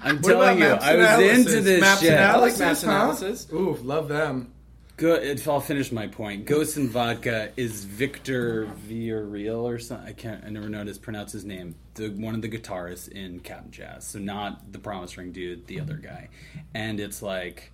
[0.02, 1.38] I'm What telling you, I was Analysis?
[1.46, 2.12] into this Maps shit.
[2.12, 2.90] Analysis, I like Maps huh?
[2.90, 3.46] Analysis.
[3.52, 4.52] Ooh, love them.
[4.98, 5.24] Good.
[5.24, 6.46] if I'll finish my point.
[6.46, 10.08] Ghost and Vodka is Victor Villarreal or something.
[10.08, 10.42] I can't.
[10.44, 11.74] I never know how to pronounce his name.
[11.94, 14.06] The one of the guitarists in Cap'n Jazz.
[14.06, 16.28] So not the Promise Ring dude, the other guy.
[16.74, 17.72] And it's like,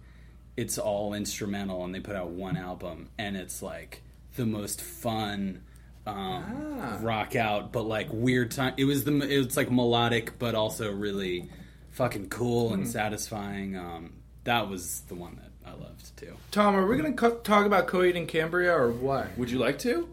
[0.57, 4.03] it's all instrumental, and they put out one album, and it's like
[4.37, 5.63] the most fun.
[6.05, 8.75] Um, rock out, but like weird time.
[8.77, 11.49] It was the it was like melodic, but also really
[11.91, 13.77] fucking cool and satisfying.
[13.77, 16.35] Um, that was the one that I loved too.
[16.51, 19.37] Tom, are we going to co- talk about Coheed and Cambria or what?
[19.39, 20.09] Would you like to?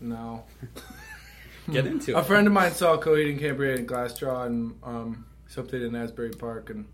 [0.00, 0.44] No.
[1.72, 2.14] Get into it.
[2.14, 6.30] A friend of mine saw Coheed and Cambria in Glassjaw and um, something in Asbury
[6.30, 6.84] Park, and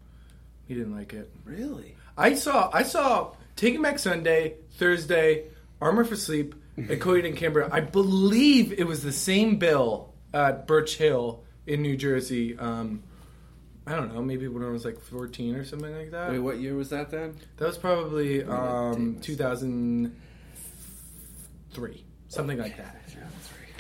[0.66, 1.31] he didn't like it.
[1.45, 1.97] Really?
[2.16, 5.49] I saw I saw Taking Back Sunday, Thursday,
[5.81, 7.69] Armor for Sleep, and Coheed and Cambria.
[7.71, 12.57] I believe it was the same bill at Birch Hill in New Jersey.
[12.59, 13.03] Um,
[13.87, 16.31] I don't know, maybe when I was like 14 or something like that.
[16.31, 17.35] Wait, what year was that then?
[17.57, 22.97] That was probably um, 2003, something like that.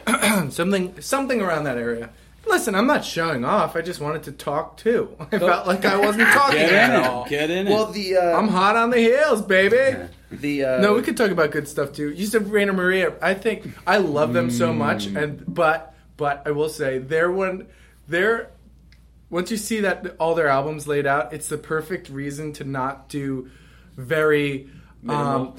[0.52, 2.10] something something around that area.
[2.46, 3.76] Listen, I'm not showing off.
[3.76, 5.14] I just wanted to talk too.
[5.20, 7.24] I felt like I wasn't talking Get at in all.
[7.26, 7.28] it.
[7.28, 7.94] Get in Well, it.
[7.94, 9.76] the uh, I'm hot on the heels, baby.
[10.30, 12.10] The uh, No, we could talk about good stuff too.
[12.10, 13.14] You said Rainer Maria.
[13.20, 17.66] I think I love them so much, and but but I will say they're one
[18.06, 18.50] they're
[19.30, 23.08] once you see that all their albums laid out, it's the perfect reason to not
[23.08, 23.48] do
[23.96, 24.68] very
[25.08, 25.54] um,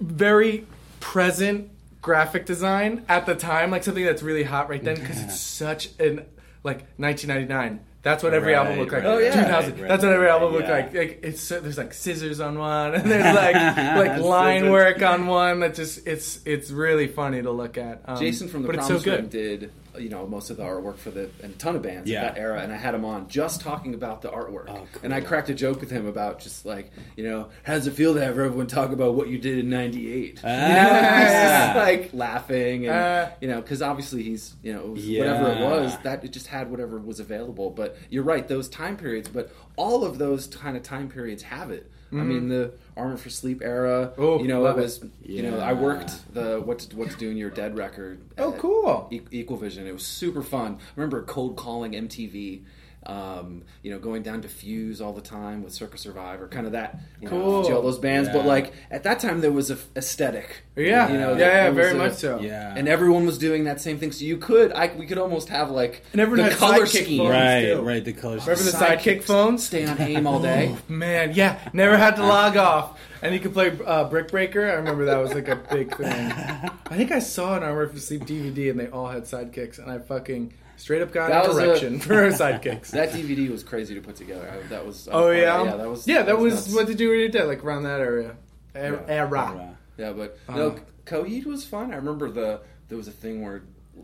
[0.00, 0.66] very
[1.00, 5.40] present graphic design at the time, like something that's really hot right then because it's
[5.40, 6.24] such an
[6.62, 7.80] like 1999.
[8.08, 9.02] That's what every album Right, looked like.
[9.04, 9.34] right, Oh, yeah.
[9.44, 9.72] 2000.
[9.72, 10.74] right, right, That's what every album right, looked yeah.
[10.74, 10.94] like.
[10.94, 13.54] Like it's so- there's like scissors on one, and there's like
[14.08, 15.60] like line work on one.
[15.60, 18.02] That just it's it's really funny to look at.
[18.06, 19.30] Um, Jason from the but it's Promise so Ring good.
[19.30, 22.26] did you know most of the artwork for the and a ton of bands Yeah.
[22.28, 25.00] of that era, and I had him on just talking about the artwork, Oh, cool.
[25.02, 27.92] and I cracked a joke with him about just like you know how does it
[27.92, 30.40] feel to have everyone talk about what you did in '98?
[30.44, 31.72] Ah.
[31.76, 35.20] like laughing and Uh, you know because obviously he's you know it was Yeah.
[35.20, 37.70] whatever it was that it just had whatever was available.
[37.70, 41.70] But you're right, those time periods, but all of those kind of time periods have
[41.70, 41.90] it.
[42.10, 44.12] I mean the Armor for Sleep era.
[44.12, 44.22] Mm-hmm.
[44.22, 44.76] Oh, you know it.
[44.76, 45.04] was.
[45.22, 48.20] You know I worked the what to, what to do in your dead record.
[48.38, 49.08] Oh, cool.
[49.10, 49.86] E- Equal Vision.
[49.86, 50.78] It was super fun.
[50.80, 52.62] I remember cold calling MTV.
[53.06, 56.72] Um, you know, going down to Fuse all the time with Circa Survive, kind of
[56.72, 56.98] that.
[57.22, 57.62] You Cool.
[57.62, 60.62] Know, all those bands, but like at that time there was a f- aesthetic.
[60.76, 62.40] Yeah, you know, yeah, yeah, very a- much so.
[62.40, 62.74] yeah.
[62.76, 65.70] And everyone was doing that same thing, so you could, I we could almost have
[65.70, 67.18] like And everyone the color sidekick scheme.
[67.18, 67.30] phones.
[67.30, 67.82] right, too.
[67.82, 68.04] right.
[68.04, 68.46] The colors.
[68.46, 69.64] Remember the sidekick phones?
[69.66, 70.76] Stay on aim all day.
[70.88, 72.98] Man, yeah, never had to log off.
[73.22, 74.68] And you could play uh, Brick Breaker.
[74.70, 76.08] I remember that was like a big thing.
[76.32, 79.90] I think I saw an Armor for Sleep DVD and they all had sidekicks, and
[79.90, 82.90] I fucking straight up got That a was a- direction for sidekicks.
[82.92, 84.50] That DVD was crazy to put together.
[84.50, 85.08] I, that was.
[85.12, 86.08] oh yeah, yeah, that was.
[86.08, 86.22] yeah.
[86.22, 86.74] That was nuts.
[86.74, 88.36] what did you read that like around that area
[88.74, 89.04] era.
[89.08, 89.76] era.
[89.98, 90.58] Yeah, but Uh-huh.
[90.58, 91.92] no, Coheed was fun.
[91.92, 93.62] I remember the there was a thing where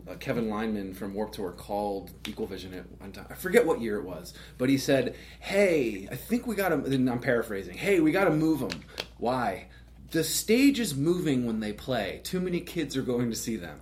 [0.09, 3.25] uh, Kevin Lyman from Warped Tour called Equal Vision at one time.
[3.29, 6.75] I forget what year it was, but he said, "Hey, I think we got to."
[6.75, 7.77] I'm paraphrasing.
[7.77, 8.81] Hey, we got to move them.
[9.17, 9.67] Why?
[10.11, 12.21] The stage is moving when they play.
[12.23, 13.79] Too many kids are going to see them.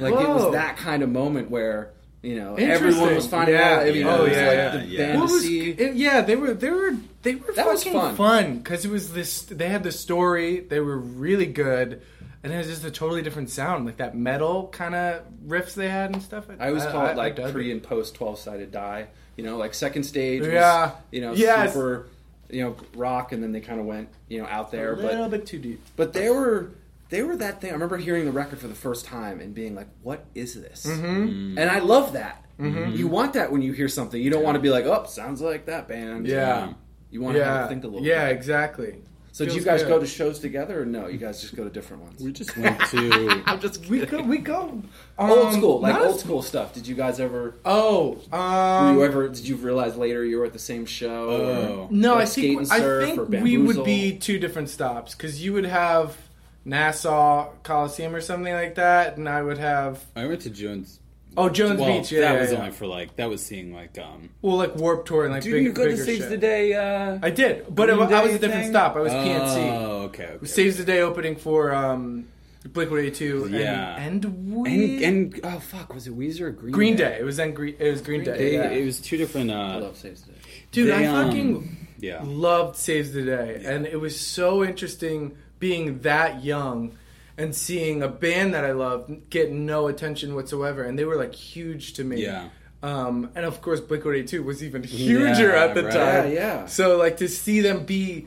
[0.00, 3.78] Like it was that kind of moment where You know, everyone was finding Yeah.
[3.78, 3.82] out.
[3.82, 4.98] I mean, Oh, it was yeah, like yeah, the yeah.
[5.06, 5.44] band Well, it to was,
[5.80, 8.58] it- yeah, they were they were they were That was fucking fun.
[8.58, 9.42] because it was this.
[9.42, 10.60] They had the story.
[10.60, 12.00] They were really good,
[12.44, 15.88] and it was just a totally different sound, like that metal kind of riffs they
[15.88, 16.46] had and stuff.
[16.60, 19.08] I always call it like dug pre and post twelve sided die.
[19.36, 20.92] You know, like second stage was Yeah.
[21.10, 21.72] you know Yes.
[21.72, 22.06] super
[22.50, 24.92] you know rock, and then they kind of went you know out there.
[24.92, 25.80] a little But bit too deep.
[25.96, 26.70] but they were
[27.12, 27.68] they were that thing.
[27.68, 30.86] I remember hearing the record for the first time and being like, "What is this?"
[30.86, 31.58] Mm-hmm.
[31.58, 32.46] And I love that.
[32.58, 34.20] You want that when you hear something.
[34.20, 36.72] You don't want to be like, "Oh, sounds like that band." Yeah.
[37.10, 38.06] You want to have to think a little.
[38.06, 38.36] yeah, bit.
[38.36, 39.02] exactly.
[39.32, 39.88] So do you guys good.
[39.88, 41.06] go to shows together, or no?
[41.06, 42.22] You guys just go to different ones.
[42.22, 43.42] We just went to.
[43.46, 44.22] I'm just We go.
[44.22, 44.82] We go.
[45.18, 46.72] old um, school, like old school stuff.
[46.72, 47.56] Did you guys ever?
[47.66, 49.28] Oh, Were um, you ever?
[49.28, 51.28] Did you realize later you were at the same show?
[51.28, 51.82] Oh.
[51.84, 54.70] or, No, like I Skate think and I think or we would be two different
[54.70, 56.16] stops because you would have
[56.64, 61.00] Nassau Coliseum or something like that, and I would have I went to Jones.
[61.36, 62.12] oh Jones well, Beach.
[62.12, 62.58] Yeah, that yeah, was yeah.
[62.58, 64.30] only for like that was seeing like um.
[64.42, 66.30] well, like Warped Tour and like Did big, you go to bigger Saves shit.
[66.30, 66.74] the Day?
[66.74, 68.70] Uh, I did, but it, I was Day a different thing?
[68.72, 68.96] stop.
[68.96, 69.72] I was PNC.
[69.80, 70.24] Oh, okay.
[70.26, 70.46] okay.
[70.46, 72.28] Saves the Day opening for um,
[72.72, 73.48] Blink One Eighty Two.
[73.50, 73.96] Yeah.
[73.96, 76.76] and and, and we, and oh fuck, was it Weezer or Green Day?
[76.76, 77.16] Green Day.
[77.18, 77.74] It was then Green.
[77.78, 78.38] It was Green, Day.
[78.38, 78.70] They, yeah.
[78.70, 79.50] It was two different.
[79.50, 80.38] I Uh, love Saves the Day.
[80.70, 82.20] Dude, they, I um, fucking yeah.
[82.24, 86.92] loved Saves the Day, and it was so interesting being that young
[87.38, 91.34] and seeing a band that I loved get no attention whatsoever, and they were like
[91.34, 92.22] huge to me.
[92.24, 92.48] Yeah.
[92.82, 95.92] Um, and of course, Blink One Eighty Two was even huger Yeah, at the right.
[95.92, 96.32] time.
[96.32, 96.66] Yeah, yeah.
[96.66, 98.26] So like to see them be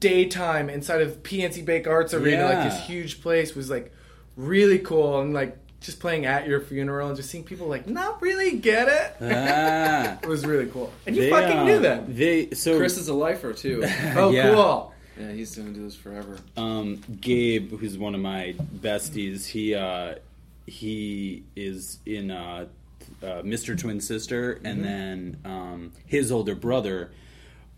[0.00, 3.92] daytime inside of PNC Bank Arts Arena, like this huge place, was like
[4.36, 8.20] really cool, and like just playing at your funeral and just seeing people like not
[8.20, 9.16] really get it.
[9.34, 12.14] Ah, It was really cool, and you they, fucking uh, knew that.
[12.16, 13.84] They so Chris is a lifer too.
[14.16, 14.52] Oh, yeah.
[14.52, 14.91] cool.
[15.18, 16.38] Yeah, he's gonna do this forever.
[16.56, 20.16] um, Gabe, who's one of my besties, he uh,
[20.66, 22.66] he is in uh,
[23.22, 23.78] uh, Mr.
[23.78, 27.10] Twin Sister, and then um, his older brother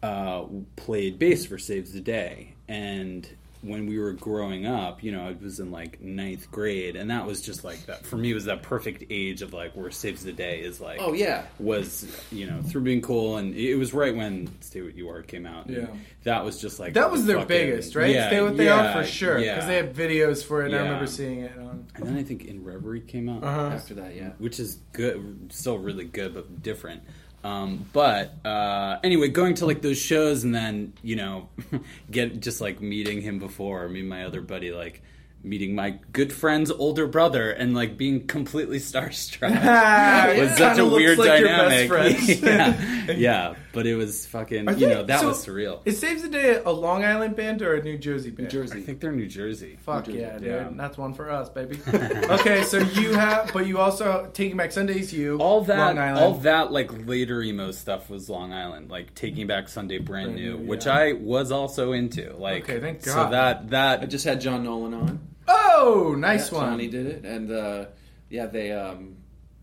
[0.03, 0.45] uh,
[0.77, 3.29] played bass for Saves the Day, and
[3.65, 7.27] when we were growing up, you know, I was in like ninth grade, and that
[7.27, 10.33] was just like that for me was that perfect age of like where Saves the
[10.33, 11.01] Day is like.
[11.01, 14.95] Oh yeah, was you know through being cool and it was right when Stay What
[14.97, 15.69] You Are came out.
[15.71, 15.87] Yeah.
[16.25, 18.11] that was just like That was their fucking- biggest, right?
[18.15, 19.67] Yeah, Stay what they yeah, are for sure because yeah.
[19.67, 20.67] they had videos for it.
[20.67, 21.87] and I remember seeing it on.
[21.95, 23.67] And then I think In Reverie came out, Uh-huh.
[23.75, 24.31] after that, yeah.
[24.39, 27.03] which is good, still really good but different.
[27.45, 31.51] Um, but uh, anyway, going to like those shows and then you know
[32.11, 35.03] get just like meeting him before me and my other buddy like
[35.45, 39.51] meeting my good friend's older brother and like being completely starstruck
[40.39, 42.43] was it such a weird like your best dynamic.
[42.43, 44.69] yeah, yeah, but it was fucking.
[44.69, 45.81] Are You know that so was surreal.
[45.85, 48.53] It Saves the Day a Long Island band or a New Jersey band?
[48.53, 48.79] New Jersey.
[48.79, 49.77] I think they're New Jersey.
[49.83, 50.47] Fuck New Jersey, yeah, dude.
[50.47, 50.69] yeah.
[50.73, 51.79] That's one for us, baby.
[51.93, 55.13] okay, so you have, but you also Taking Back Sundays.
[55.13, 56.25] You all that Long Island.
[56.25, 60.37] all that like later emo stuff was Long Island, like Taking Back Sunday Brand, Brand
[60.37, 60.87] New, New, which.
[60.95, 62.33] I was also into.
[62.35, 63.13] Like Okay, thank God.
[63.13, 65.34] So that that I just had John Nolan on.
[65.49, 66.71] Oh, nice Yeah, one.
[66.73, 67.87] Johnny did it, and uh,
[68.31, 69.17] yeah, they um,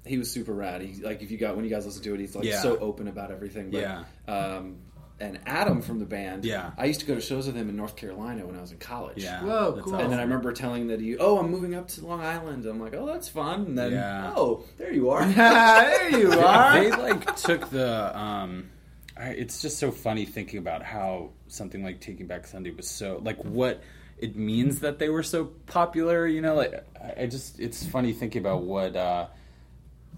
[0.06, 0.82] he was super rad.
[0.82, 2.62] He like if you got when you guys listen to it, he's like Yeah.
[2.62, 3.72] so open about everything.
[3.72, 4.04] But, Yeah.
[4.28, 4.78] Um,
[5.20, 6.46] and Adam from the band.
[6.46, 6.72] Yeah.
[6.80, 8.80] I used to go to shows with him in North Carolina when I was in
[8.80, 9.24] college.
[9.24, 9.44] yeah.
[9.44, 9.94] Whoa, cool.
[9.94, 10.00] awesome.
[10.06, 12.66] And then I remember telling that he, oh, I'm moving up to Long Island.
[12.66, 13.66] I'm like, oh, that's fun.
[13.68, 14.34] And then, Yeah.
[14.36, 15.24] oh, there you are.
[15.28, 16.74] there you are.
[16.80, 18.72] they like took the um
[19.16, 23.22] I, it's just so funny thinking about how something like taking back sunday was so
[23.24, 23.84] like what
[24.22, 26.86] it means that they were so popular you know like
[27.18, 29.28] i, just it's funny thinking about what uh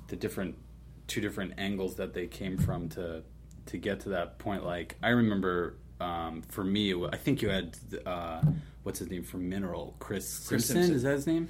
[0.08, 0.56] the different
[1.08, 3.24] two different angles that they came from to
[3.66, 4.66] to get to that point.
[4.66, 8.42] Like i remember um for me i think you had uh
[8.84, 9.96] what's his name from mineral?
[10.00, 10.96] Chris simpson, Simpson.
[10.96, 11.48] is that his name?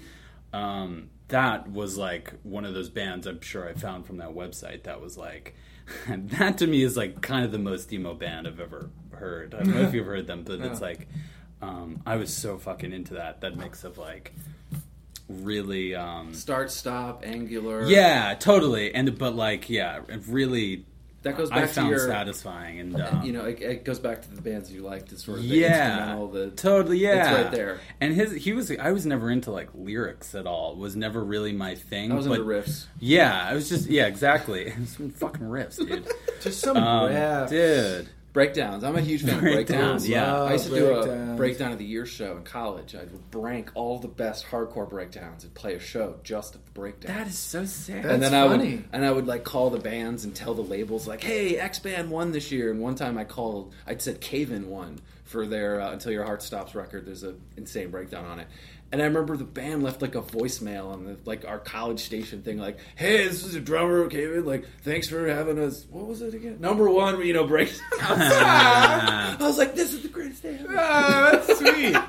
[0.53, 4.83] Um, that was like one of those bands I'm sure I found from that website
[4.83, 5.55] that was like
[6.07, 9.55] that to me is like kind of the most emo band I've ever heard.
[9.55, 11.07] I don't know if you've heard them, but it's like
[11.63, 14.33] um, I was so fucking into that that mix of like
[15.29, 17.85] really um, Start, stop, angular.
[17.85, 20.85] yeah, totally, and but like yeah, it really
[21.23, 24.21] That goes I back to your, satisfying and um, you know, it, it goes back
[24.23, 25.11] to the bands you liked.
[25.13, 27.79] It's sort of the yeah, instrumental, the totally, yeah, It's right there.
[28.01, 30.73] And his, he was, I was never into like lyrics at all.
[30.73, 32.11] It was never really my thing.
[32.11, 32.85] I was but into riffs.
[32.99, 34.73] Yeah, I was just, yeah, exactly.
[34.85, 36.07] Some fucking riffs, dude.
[36.41, 37.49] Just some Um, riffs.
[37.49, 38.09] dude.
[38.33, 38.83] Breakdowns.
[38.83, 40.09] I'm a huge fan of Breakdowns, breakdowns.
[40.09, 40.41] yeah.
[40.41, 42.95] I used to do a breakdown of the year show in college.
[42.95, 46.71] I would rank all the best hardcore breakdowns and play a show just of the
[46.71, 47.15] breakdowns.
[47.15, 48.01] That is so sick.
[48.01, 48.75] That's and then I funny.
[48.77, 51.77] would and I would like call the bands and tell the labels like, "Hey, X
[51.77, 55.45] band won this year." And one time I called, I said Cave In won for
[55.45, 57.05] their uh, "Until Your Heart Stops" record.
[57.05, 58.47] There's a insane breakdown on it,
[58.93, 62.43] and I remember the band left like a voicemail on the like our college station
[62.43, 64.45] thing, like, "Hey, this is a drummer who came in.
[64.45, 65.85] Like, thanks for having us.
[65.89, 66.57] What was it again?
[66.61, 71.29] Number one, you know, break." I was like, "This is the greatest day ever." Ah,
[71.33, 71.97] that's sweet.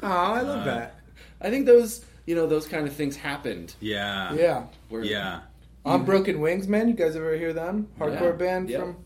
[0.00, 0.94] Oh, I love that.
[1.40, 3.74] I think those, you know, those kind of things happened.
[3.80, 4.32] Yeah.
[4.32, 4.66] Yeah.
[4.88, 5.40] Where, Yeah.
[5.84, 6.88] On Broken Wings, man.
[6.88, 7.88] You guys ever hear them?
[7.98, 8.32] Hardcore Yeah.
[8.32, 8.78] band Yeah.
[8.78, 8.96] from.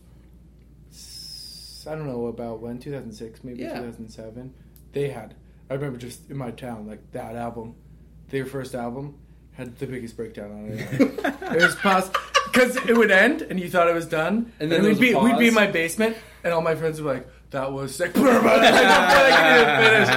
[1.91, 3.79] I don't know about when, 2006, maybe Yeah.
[3.79, 4.53] 2007.
[4.93, 5.33] They had.
[5.69, 7.75] I remember just in my town, like that album,
[8.29, 9.17] their first album,
[9.53, 10.79] had the biggest breakdown on it.
[11.55, 12.09] it was pause
[12.51, 14.97] because it would end and you thought it was done, And then there we'd was
[14.97, 17.71] a be we'd be in my basement and all my friends would be like, "That
[17.71, 20.09] was sick." I'm like, I couldn't finish.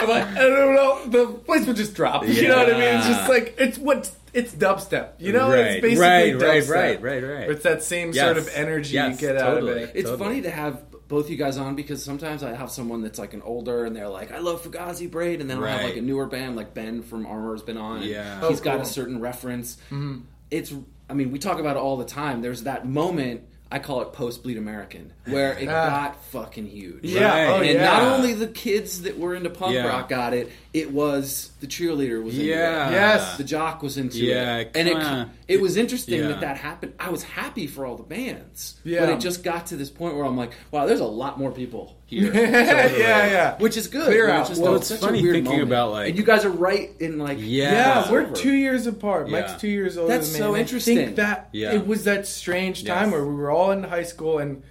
[0.00, 1.06] I'm like, I don't know.
[1.26, 2.26] The place would just drop.
[2.26, 2.94] You know what I mean?
[2.98, 5.10] It's just like it's what it's dubstep.
[5.18, 6.70] You know, Right, it's basically right, right, dubstep.
[6.74, 7.50] right, right, right.
[7.50, 8.24] It's that same Yes.
[8.24, 9.90] sort of energy Yes, you get out of it.
[9.94, 10.18] It's Totally.
[10.28, 13.42] funny to have both you guys on because sometimes I have someone that's like an
[13.42, 15.86] older and they're like, I love Fugazi Braid, and then I'll have Right.
[15.90, 17.98] like a newer band like Ben from Armor's been on.
[17.98, 18.48] and Yeah.
[18.48, 18.82] he's Oh, got cool.
[18.82, 19.76] a certain reference.
[19.90, 20.20] Mm-hmm.
[20.50, 20.72] It's,
[21.10, 22.40] I mean, we talk about it all the time.
[22.42, 23.42] There's that moment.
[23.74, 25.88] I call it post Bleed American, where it Ah.
[26.12, 27.00] got fucking huge.
[27.02, 27.46] Yeah, Right.
[27.50, 27.82] oh, and yeah.
[27.82, 29.86] not only the kids that were into punk Yeah.
[29.88, 32.88] rock got it, it was the cheerleader was into Yeah.
[32.88, 32.92] it.
[32.92, 33.36] Yes.
[33.36, 36.28] the jock was into Yeah, it, and it it was interesting yeah.
[36.28, 36.92] that that happened.
[37.00, 39.00] I was happy for all the bands, Yeah.
[39.00, 41.50] but it just got to this point where I'm like, wow, there's a lot more
[41.50, 43.56] people here, yeah, yeah.
[43.58, 44.04] which is good.
[44.04, 44.48] Clear It's out.
[44.48, 45.68] just Well, a- it's such funny a weird thinking moment.
[45.68, 47.72] about, like- and you guys are right in like, Yeah.
[48.04, 48.34] Yeah, we're over.
[48.34, 49.28] two years apart.
[49.28, 49.40] Yeah.
[49.40, 50.38] Mike's two years older That's than me.
[50.38, 50.96] so and I interesting.
[50.96, 51.72] think that Yeah.
[51.74, 53.12] it was that strange time Yes.
[53.12, 54.62] where we were all in high school, and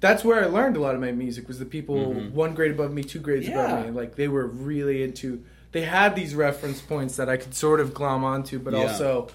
[0.00, 1.48] that's where I learned a lot of my music.
[1.48, 3.64] Was the people one grade above me, two grades Yeah.
[3.64, 5.42] above me, like they were really into.
[5.72, 8.80] They had these reference points that I could sort of glom onto, but Yeah.
[8.80, 9.28] also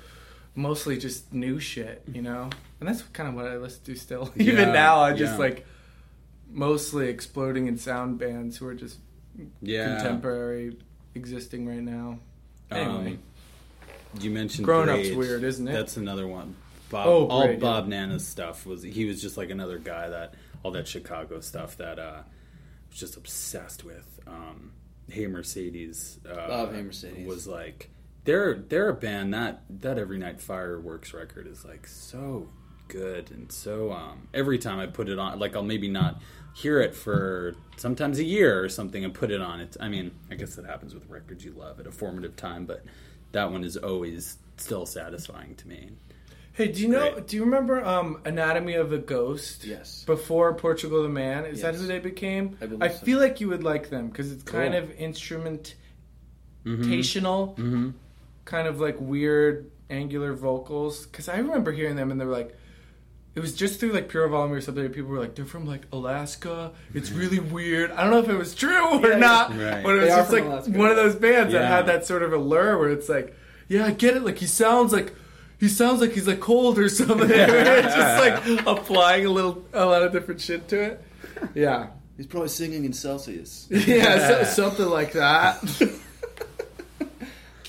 [0.56, 2.50] mostly just new shit, you know.
[2.80, 4.32] And that's kind of what I listen to still.
[4.38, 5.65] Even Yeah, now, I just like
[6.50, 8.97] mostly exploding in sound bands who are just
[9.62, 9.95] Yeah.
[9.95, 10.78] contemporary,
[11.15, 12.19] existing right now.
[12.69, 13.12] Anyway.
[13.13, 13.19] Um,
[14.19, 15.71] you mentioned Grown Up's weird, isn't it?
[15.74, 16.56] That's another one.
[16.91, 20.71] Bob, Oh, all Bob Nanna's stuff was he was just like another guy that all
[20.71, 22.21] that Chicago stuff that uh
[22.89, 24.19] was just obsessed with.
[24.27, 24.73] Um,
[25.10, 27.27] hey Mercedes, uh, Love Hey Mercedes.
[27.27, 27.89] was like
[28.25, 32.47] they're they're a band that that Every Night Fireworks record is like so
[32.88, 36.21] good and so um every time I put it on like I'll maybe not
[36.54, 40.12] hear it for sometimes a year or something and put it on it I mean
[40.30, 42.84] I guess that happens with records you love at a formative time but
[43.32, 45.91] that one is always still satisfying to me
[46.54, 47.14] Hey, do you know?
[47.14, 47.28] Great.
[47.28, 49.64] Do you remember um, Anatomy of a Ghost?
[49.66, 50.04] Yes.
[50.06, 52.58] Before Portugal the Man, is that who they became?
[52.62, 53.06] I believe I so.
[53.06, 54.84] feel like you would like them because it's kind Cool.
[54.84, 55.76] of instrumentational,
[57.58, 57.90] Mm-hmm.
[58.46, 61.06] kind of like weird angular vocals.
[61.06, 62.58] Because I remember hearing them and they were like,
[63.34, 64.88] it was just through like Pure Volume or something.
[64.90, 66.74] People were like, they're from like Alaska.
[66.94, 67.92] It's really weird.
[67.92, 69.82] I don't know if it was true or not, Right.
[69.82, 70.72] but it was are just like Alaska.
[70.72, 73.34] one of those bands that had that sort of allure where it's like,
[73.70, 74.24] yeah, I get it.
[74.24, 75.14] Like he sounds like
[75.62, 77.28] he sounds like he's like cold or something.
[77.30, 81.02] just like applying a little a lot of different shit to it.
[81.56, 83.67] Yeah, He's probably singing in Celsius.
[83.71, 85.63] yeah, so, something like that.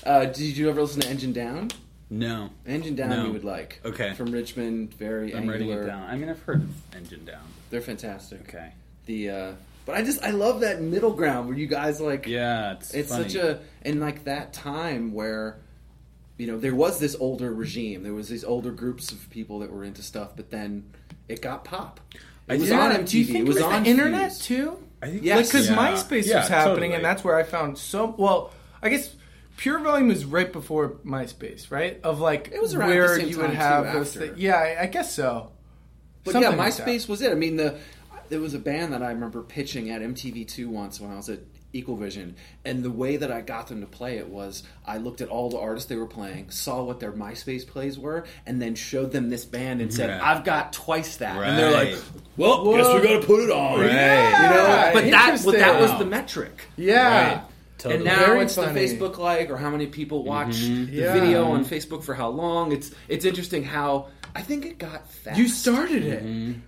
[0.05, 1.69] Uh, did you ever listen to Engine Down?
[2.09, 3.25] no Engine Down No.
[3.27, 3.79] you would like.
[3.85, 4.13] Okay.
[4.15, 5.83] From Richmond, very I'm writing angular.
[5.83, 8.41] it down I mean I've heard of Engine Down They're fantastic.
[8.49, 8.73] okay
[9.05, 9.51] The uh,
[9.85, 13.09] but I just I love that middle ground where you guys like yeah it's it's
[13.09, 13.29] funny.
[13.29, 15.55] such a and like that time where
[16.37, 19.71] you know there was this older regime there was these older groups of people that
[19.71, 20.83] were into stuff but then
[21.29, 21.99] it got pop
[22.47, 24.39] it was Yeah, on MTV Do you think it was the on internet Fuse.
[24.39, 24.77] too?
[25.01, 25.47] I think Yes.
[25.47, 25.75] Because Yeah.
[25.77, 26.93] MySpace Yeah, was happening, totally.
[26.95, 28.51] and that's where I found so well.
[28.81, 29.15] I guess
[29.55, 32.01] Pure Volume was right before MySpace, right?
[32.03, 34.17] Of like It was around where the same you would time, have too, those.
[34.17, 34.33] after.
[34.35, 35.51] thi- yeah, I, I guess so.
[36.25, 36.73] but Something yeah like.
[36.73, 37.77] MySpace was it I mean the
[38.29, 41.39] there was a band that I remember pitching at MTV2 once when I was at
[41.73, 42.33] Equalvision
[42.65, 45.49] and the way that I got them to play it was I looked at all
[45.49, 49.29] the artists they were playing saw what their MySpace plays were and then showed them
[49.29, 50.21] this band and said Right.
[50.21, 52.01] I've got twice that and they're like Right.
[52.37, 53.87] well guess we gotta put it on Right.
[53.87, 57.33] you know Yeah, but that but that was the metric Yeah.
[57.33, 57.41] Right.
[57.79, 57.95] Totally.
[57.95, 58.73] And now Very it's funny.
[58.73, 60.85] the Facebook like or how many people watch mm-hmm.
[60.85, 61.13] the Yeah.
[61.13, 62.71] video on Facebook for how long.
[62.71, 65.37] It's it's interesting how I think it got fast.
[65.37, 66.23] You started it.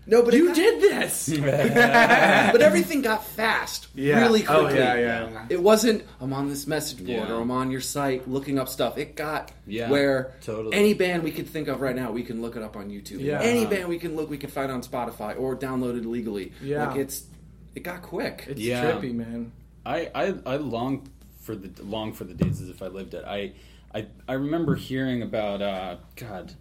[0.06, 1.30] no, but it You got- did this.
[1.40, 4.20] but everything got fast Yeah.
[4.22, 4.56] really quickly.
[4.56, 4.80] Oh, quickly.
[4.82, 5.46] yeah, yeah.
[5.50, 7.32] It wasn't I'm on this message board Yeah.
[7.34, 8.98] or I'm on your site looking up stuff.
[8.98, 10.76] It got Yeah, where totally.
[10.78, 13.20] any band we could think of right now, we can look it up on YouTube.
[13.22, 13.42] Yeah.
[13.42, 16.52] Any band we can look, we can find on Spotify or download it legally.
[16.62, 16.88] Yeah.
[16.88, 17.24] like it's
[17.74, 18.46] it got quick.
[18.48, 18.92] It's Yeah.
[18.92, 19.52] trippy, man.
[19.86, 21.08] I, I I long
[21.42, 23.24] for the long for the days as if I lived it.
[23.26, 23.54] I
[23.94, 26.54] I I remember hearing about uh God,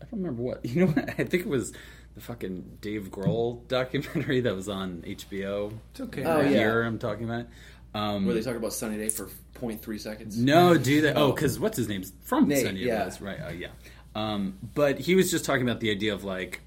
[0.00, 0.64] I don't remember what.
[0.64, 1.08] You know what?
[1.10, 1.72] I think it was
[2.14, 5.72] the fucking Dave Grohl documentary that was on HBO.
[5.92, 6.24] It's okay.
[6.24, 6.52] Oh, man.
[6.52, 6.58] yeah.
[6.58, 7.46] Here I'm talking about.
[7.92, 10.38] Um, Where they talk about Sunny Day for 0.3 seconds.
[10.38, 11.16] no, do that.
[11.16, 13.04] Oh, because what's his name's from Nate, Sunny yeah.
[13.04, 13.38] Days, right?
[13.44, 13.68] Oh, yeah.
[14.14, 16.60] Um, but he was just talking about the idea of like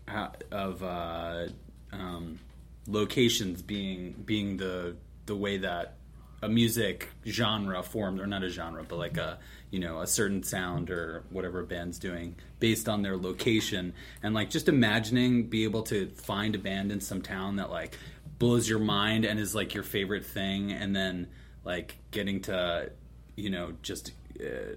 [0.51, 1.47] of uh,
[1.91, 2.39] um,
[2.87, 5.95] locations being being the the way that
[6.43, 9.39] a music genre formed, or not a genre, but like a
[9.71, 14.33] you know a certain sound or whatever a band's doing based on their location, and
[14.33, 17.97] like just imagining be able to find a band in some town that like
[18.39, 21.27] blows your mind and is like your favorite thing, and then
[21.63, 22.91] like getting to
[23.35, 24.75] you know just uh,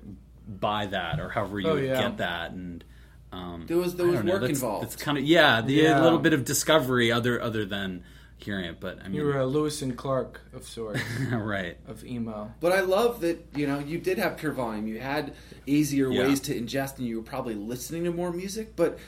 [0.48, 2.00] buy that or however you Oh, yeah.
[2.02, 2.84] get that and.
[3.32, 4.84] Um, There was- there was don't know, work that's- involved.
[4.84, 6.00] It's kind of yeah, the Yeah.
[6.00, 8.04] a little bit of discovery other other than
[8.39, 11.01] hearing it, but I mean, You were a Lewis and Clark of sorts
[11.32, 11.76] right.
[11.89, 12.53] of emo.
[12.61, 14.87] But I love that you know you did have pure volume.
[14.87, 15.34] You had
[15.66, 16.22] easier Yeah.
[16.26, 18.76] ways to ingest, and you were probably listening to more music.
[18.76, 18.99] But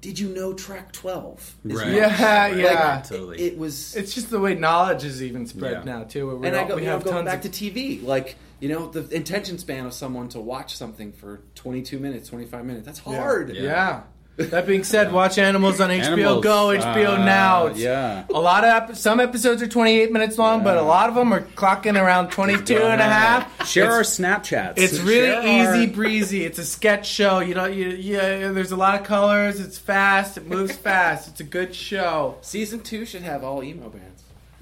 [0.00, 1.56] did you know track twelve?
[1.64, 1.92] Right.
[1.92, 2.56] Yeah, Right.
[2.56, 2.94] yeah.
[2.96, 3.38] Like, Totally.
[3.38, 3.94] It, it was.
[3.96, 5.82] It's just the way knowledge is even spread Yeah.
[5.84, 6.26] now too.
[6.26, 8.02] where we and I go, we you know, have going tons back of to TV,
[8.04, 12.28] like you know, the intention span of someone to watch something for twenty two minutes,
[12.28, 12.84] twenty five minutes.
[12.86, 13.54] That's hard.
[13.54, 13.62] Yeah.
[13.62, 14.02] Yeah.
[14.36, 16.44] That being said, watch Animals on HBO Animals.
[16.44, 17.66] Go, HBO Uh, Now.
[17.66, 18.24] It's- yeah.
[18.30, 21.32] A lot of ep- some episodes are 28 minutes long, but a lot of them
[21.34, 23.68] are clocking around 22 and a half.
[23.68, 24.02] Share It's- our
[24.40, 24.74] Snapchats.
[24.76, 26.44] It's really Share our- easy breezy.
[26.46, 27.40] It's a sketch show.
[27.40, 28.50] You know, you, yeah.
[28.50, 29.60] There's a lot of colors.
[29.60, 30.38] It's fast.
[30.38, 31.28] It moves fast.
[31.28, 32.36] It's a good show.
[32.40, 34.06] Season two should have all emo bands.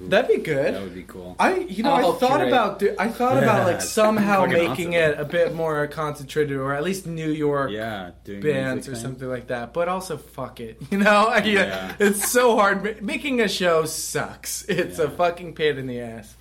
[0.01, 0.75] That'd be good.
[0.75, 1.35] That would be cool.
[1.41, 2.49] I, you know, I'll I thought curate.
[2.49, 5.13] about, do- I thought about like somehow making awesome.
[5.13, 9.01] it a bit more concentrated, or at least New York yeah, doing bands or thing.
[9.03, 9.73] something like that.
[9.75, 11.29] But also, fuck it, you know?
[11.37, 11.95] yeah, Yeah.
[11.99, 13.03] it's so hard.
[13.03, 14.65] Making a show sucks.
[14.69, 16.37] It's a fucking pain in the ass.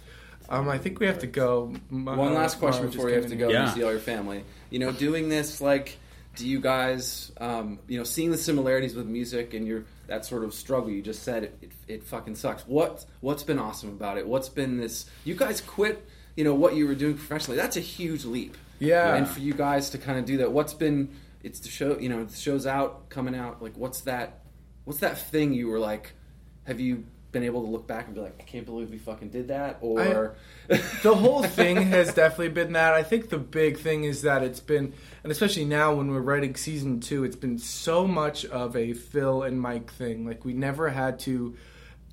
[0.50, 1.74] Um, I think we have to go.
[1.90, 3.64] Ma- One last question Mara before you have to go Yeah.
[3.66, 4.44] and see all your family.
[4.70, 5.98] You know, doing this like,
[6.36, 10.44] do you guys, um, you know, seeing the similarities with music and your that sort
[10.44, 12.64] of struggle you just said it, it, it fucking sucks.
[12.68, 14.28] What what's been awesome about it?
[14.28, 15.06] What's been this?
[15.24, 17.58] You guys quit, you know, what you were doing professionally.
[17.58, 18.58] That's a huge leap.
[18.80, 19.16] Yeah.
[19.16, 21.10] and for you guys to kind of do that, what's been?
[21.44, 23.62] It's the show, you know, the show's out, coming out.
[23.62, 24.42] Like, what's that?
[24.86, 26.14] What's that thing you were like?
[26.66, 29.30] Have you been able to look back and be like, I can't believe we fucking
[29.30, 29.78] did that?
[29.82, 30.36] Or
[30.68, 32.94] the whole thing has definitely been that.
[32.94, 36.56] I think the big thing is that it's been, and especially now when we're writing
[36.56, 40.26] season two, it's been so much of a Phil and Mike thing.
[40.26, 41.56] Like we never had to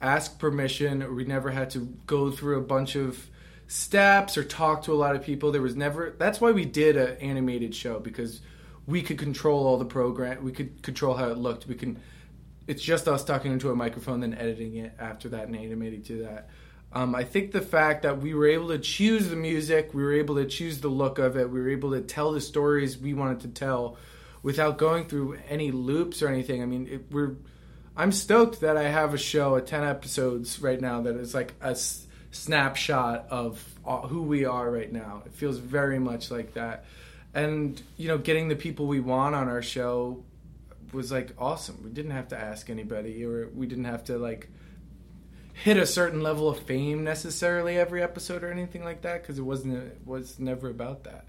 [0.01, 3.29] ask permission, or we never had to go through a bunch of
[3.67, 5.53] steps or talk to a lot of people.
[5.53, 6.15] There was never.
[6.19, 8.41] That's why we did an animated show because
[8.87, 10.45] we could control all the program.
[10.45, 11.67] We could control how it looked.
[11.67, 12.01] We can.
[12.67, 16.23] It's just us talking into a microphone, then editing it after that and animating to
[16.23, 16.49] that.
[16.93, 20.13] Um, I think the fact that we were able to choose the music, we were
[20.13, 23.15] able to choose the look of it, we were able to tell the stories we
[23.15, 23.97] wanted to tell
[24.43, 26.63] without going through any loops or anything.
[26.63, 27.37] I mean, it, we're.
[27.97, 31.55] I'm stoked that I have a show at ten episodes right now that is like
[31.61, 35.23] a s- snapshot of uh, who we are right now.
[35.27, 36.87] It feels very much like that,
[37.35, 40.25] and you know, getting the people we want on our show
[40.95, 41.81] was like awesome.
[41.85, 44.49] We didn't have to ask anybody, or we didn't have to like
[45.53, 49.43] hit a certain level of fame necessarily every episode or anything like that because it
[49.43, 51.27] wasn't it was never about that.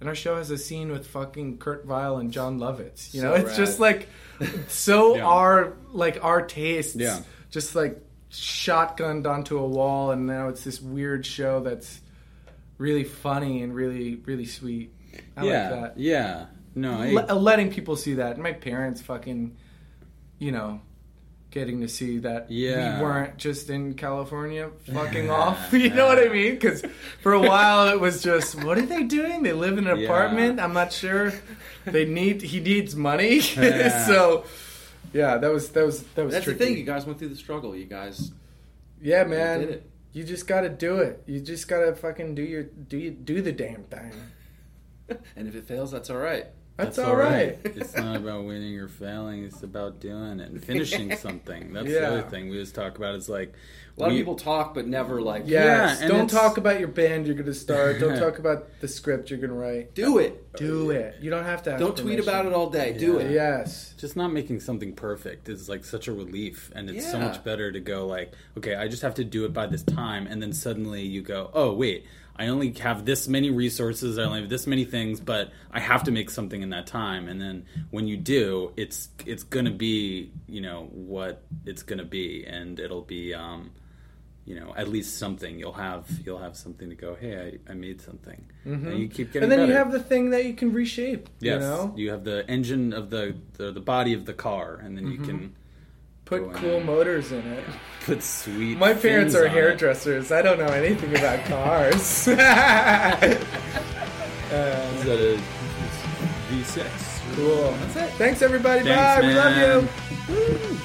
[0.00, 3.12] And our show has a scene with fucking Kurt Vile and Jon Lovitz.
[3.12, 3.56] You know, So it's rad.
[3.56, 4.08] just like
[4.68, 5.26] so Yeah.
[5.26, 6.96] our like our tastes.
[6.96, 7.20] Yeah.
[7.50, 8.00] Just like
[8.30, 12.00] shotgunned onto a wall, and now it's this weird show that's
[12.78, 14.92] really funny and really really sweet.
[15.36, 15.98] I yeah, like that.
[16.00, 16.46] yeah.
[16.74, 18.38] No, I, Le- letting people see that.
[18.38, 19.56] My parents fucking,
[20.38, 20.80] you know,
[21.50, 22.98] getting to see that Yeah.
[22.98, 25.72] we weren't just in California fucking off.
[25.72, 26.52] You know what I mean?
[26.54, 26.82] Because
[27.22, 29.42] for a while it was just, what are they doing?
[29.42, 30.04] They live in an Yeah.
[30.04, 30.60] apartment.
[30.60, 31.32] I'm not sure.
[31.84, 32.42] They need.
[32.42, 33.40] He needs money.
[33.56, 34.06] Yeah.
[34.06, 34.44] so,
[35.12, 36.34] yeah, that was that was that was.
[36.34, 36.58] That's tricky.
[36.58, 36.78] the thing.
[36.78, 37.74] You guys went through the struggle.
[37.74, 38.30] You guys
[39.02, 39.60] Yeah, man.
[39.60, 39.90] did it.
[40.12, 41.22] You just got to do it.
[41.26, 44.12] You just got to fucking do your do you, do the damn thing.
[45.36, 46.46] And if it fails, that's all right.
[46.76, 47.58] That's, all right.
[47.62, 49.44] it's not about winning or failing.
[49.44, 51.74] It's about doing it and finishing something.
[51.74, 53.16] That's the other thing we just talk about.
[53.16, 53.52] Is like
[53.98, 56.00] A lot we- of people talk, but never like Yes.
[56.00, 58.00] Yeah, Don't talk about your band you're going to start.
[58.00, 59.94] Don't talk about the script you're going to write.
[59.94, 60.56] do it.
[60.56, 61.16] Do oh, it.
[61.20, 61.72] You don't have to.
[61.72, 62.96] Have Don't tweet about it all day.
[62.96, 63.30] Do it.
[63.30, 63.92] Yes.
[63.98, 67.70] just not making something perfect is like such a relief and it's so much better
[67.70, 70.52] to go like okay i just have to do it by this time and then
[70.54, 72.06] suddenly you go oh wait
[72.40, 76.02] i only have this many resources i only have this many things but i have
[76.04, 77.56] to make something in that time and then
[77.90, 81.34] when you do it's it's gonna be you know what
[81.70, 83.70] it's gonna be and it'll be um
[84.46, 87.34] you know at least something you'll have you'll have something to go hey
[87.68, 90.44] i, I made something and you keep getting And then you have the thing that
[90.44, 91.28] you can reshape.
[91.40, 91.94] Yes, You know.
[91.96, 93.24] you have the engine of the,
[93.58, 95.12] the the body of the car, and then Mm-hmm.
[95.24, 95.54] you can
[96.30, 96.86] Put Go cool in.
[96.86, 97.64] motors in it.
[98.06, 98.78] Put sweet.
[98.78, 99.52] My parents are on it.
[99.52, 100.30] hairdressers.
[100.32, 102.28] I don't know anything about cars.
[104.50, 105.40] Uh, Is that a
[106.50, 107.36] V6?
[107.36, 107.70] cool.
[107.70, 108.10] That's it.
[108.18, 108.82] Thanks everybody.
[108.82, 109.28] Thanks, Bye.
[109.28, 109.88] We love man.
[110.28, 110.76] you.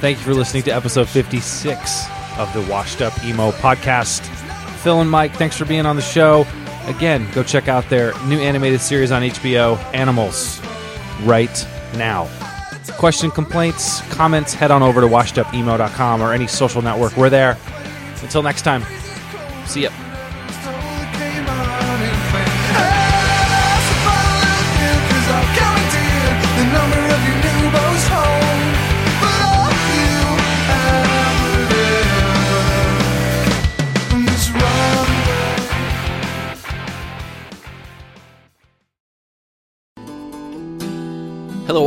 [0.00, 2.04] Thank you for listening to episode 56
[2.38, 4.20] of the Washed Up Emo podcast.
[4.86, 6.46] Phil and Mike, thanks for being on the show.
[6.84, 10.60] Again, go check out their new animated series on HBO, Animals,
[11.24, 11.66] right
[11.96, 12.28] now.
[12.96, 17.16] Question, complaints, comments, head on over to washedupemo.com or any social network.
[17.16, 17.58] We're there.
[18.22, 18.84] Until next time,
[19.66, 20.05] see ya.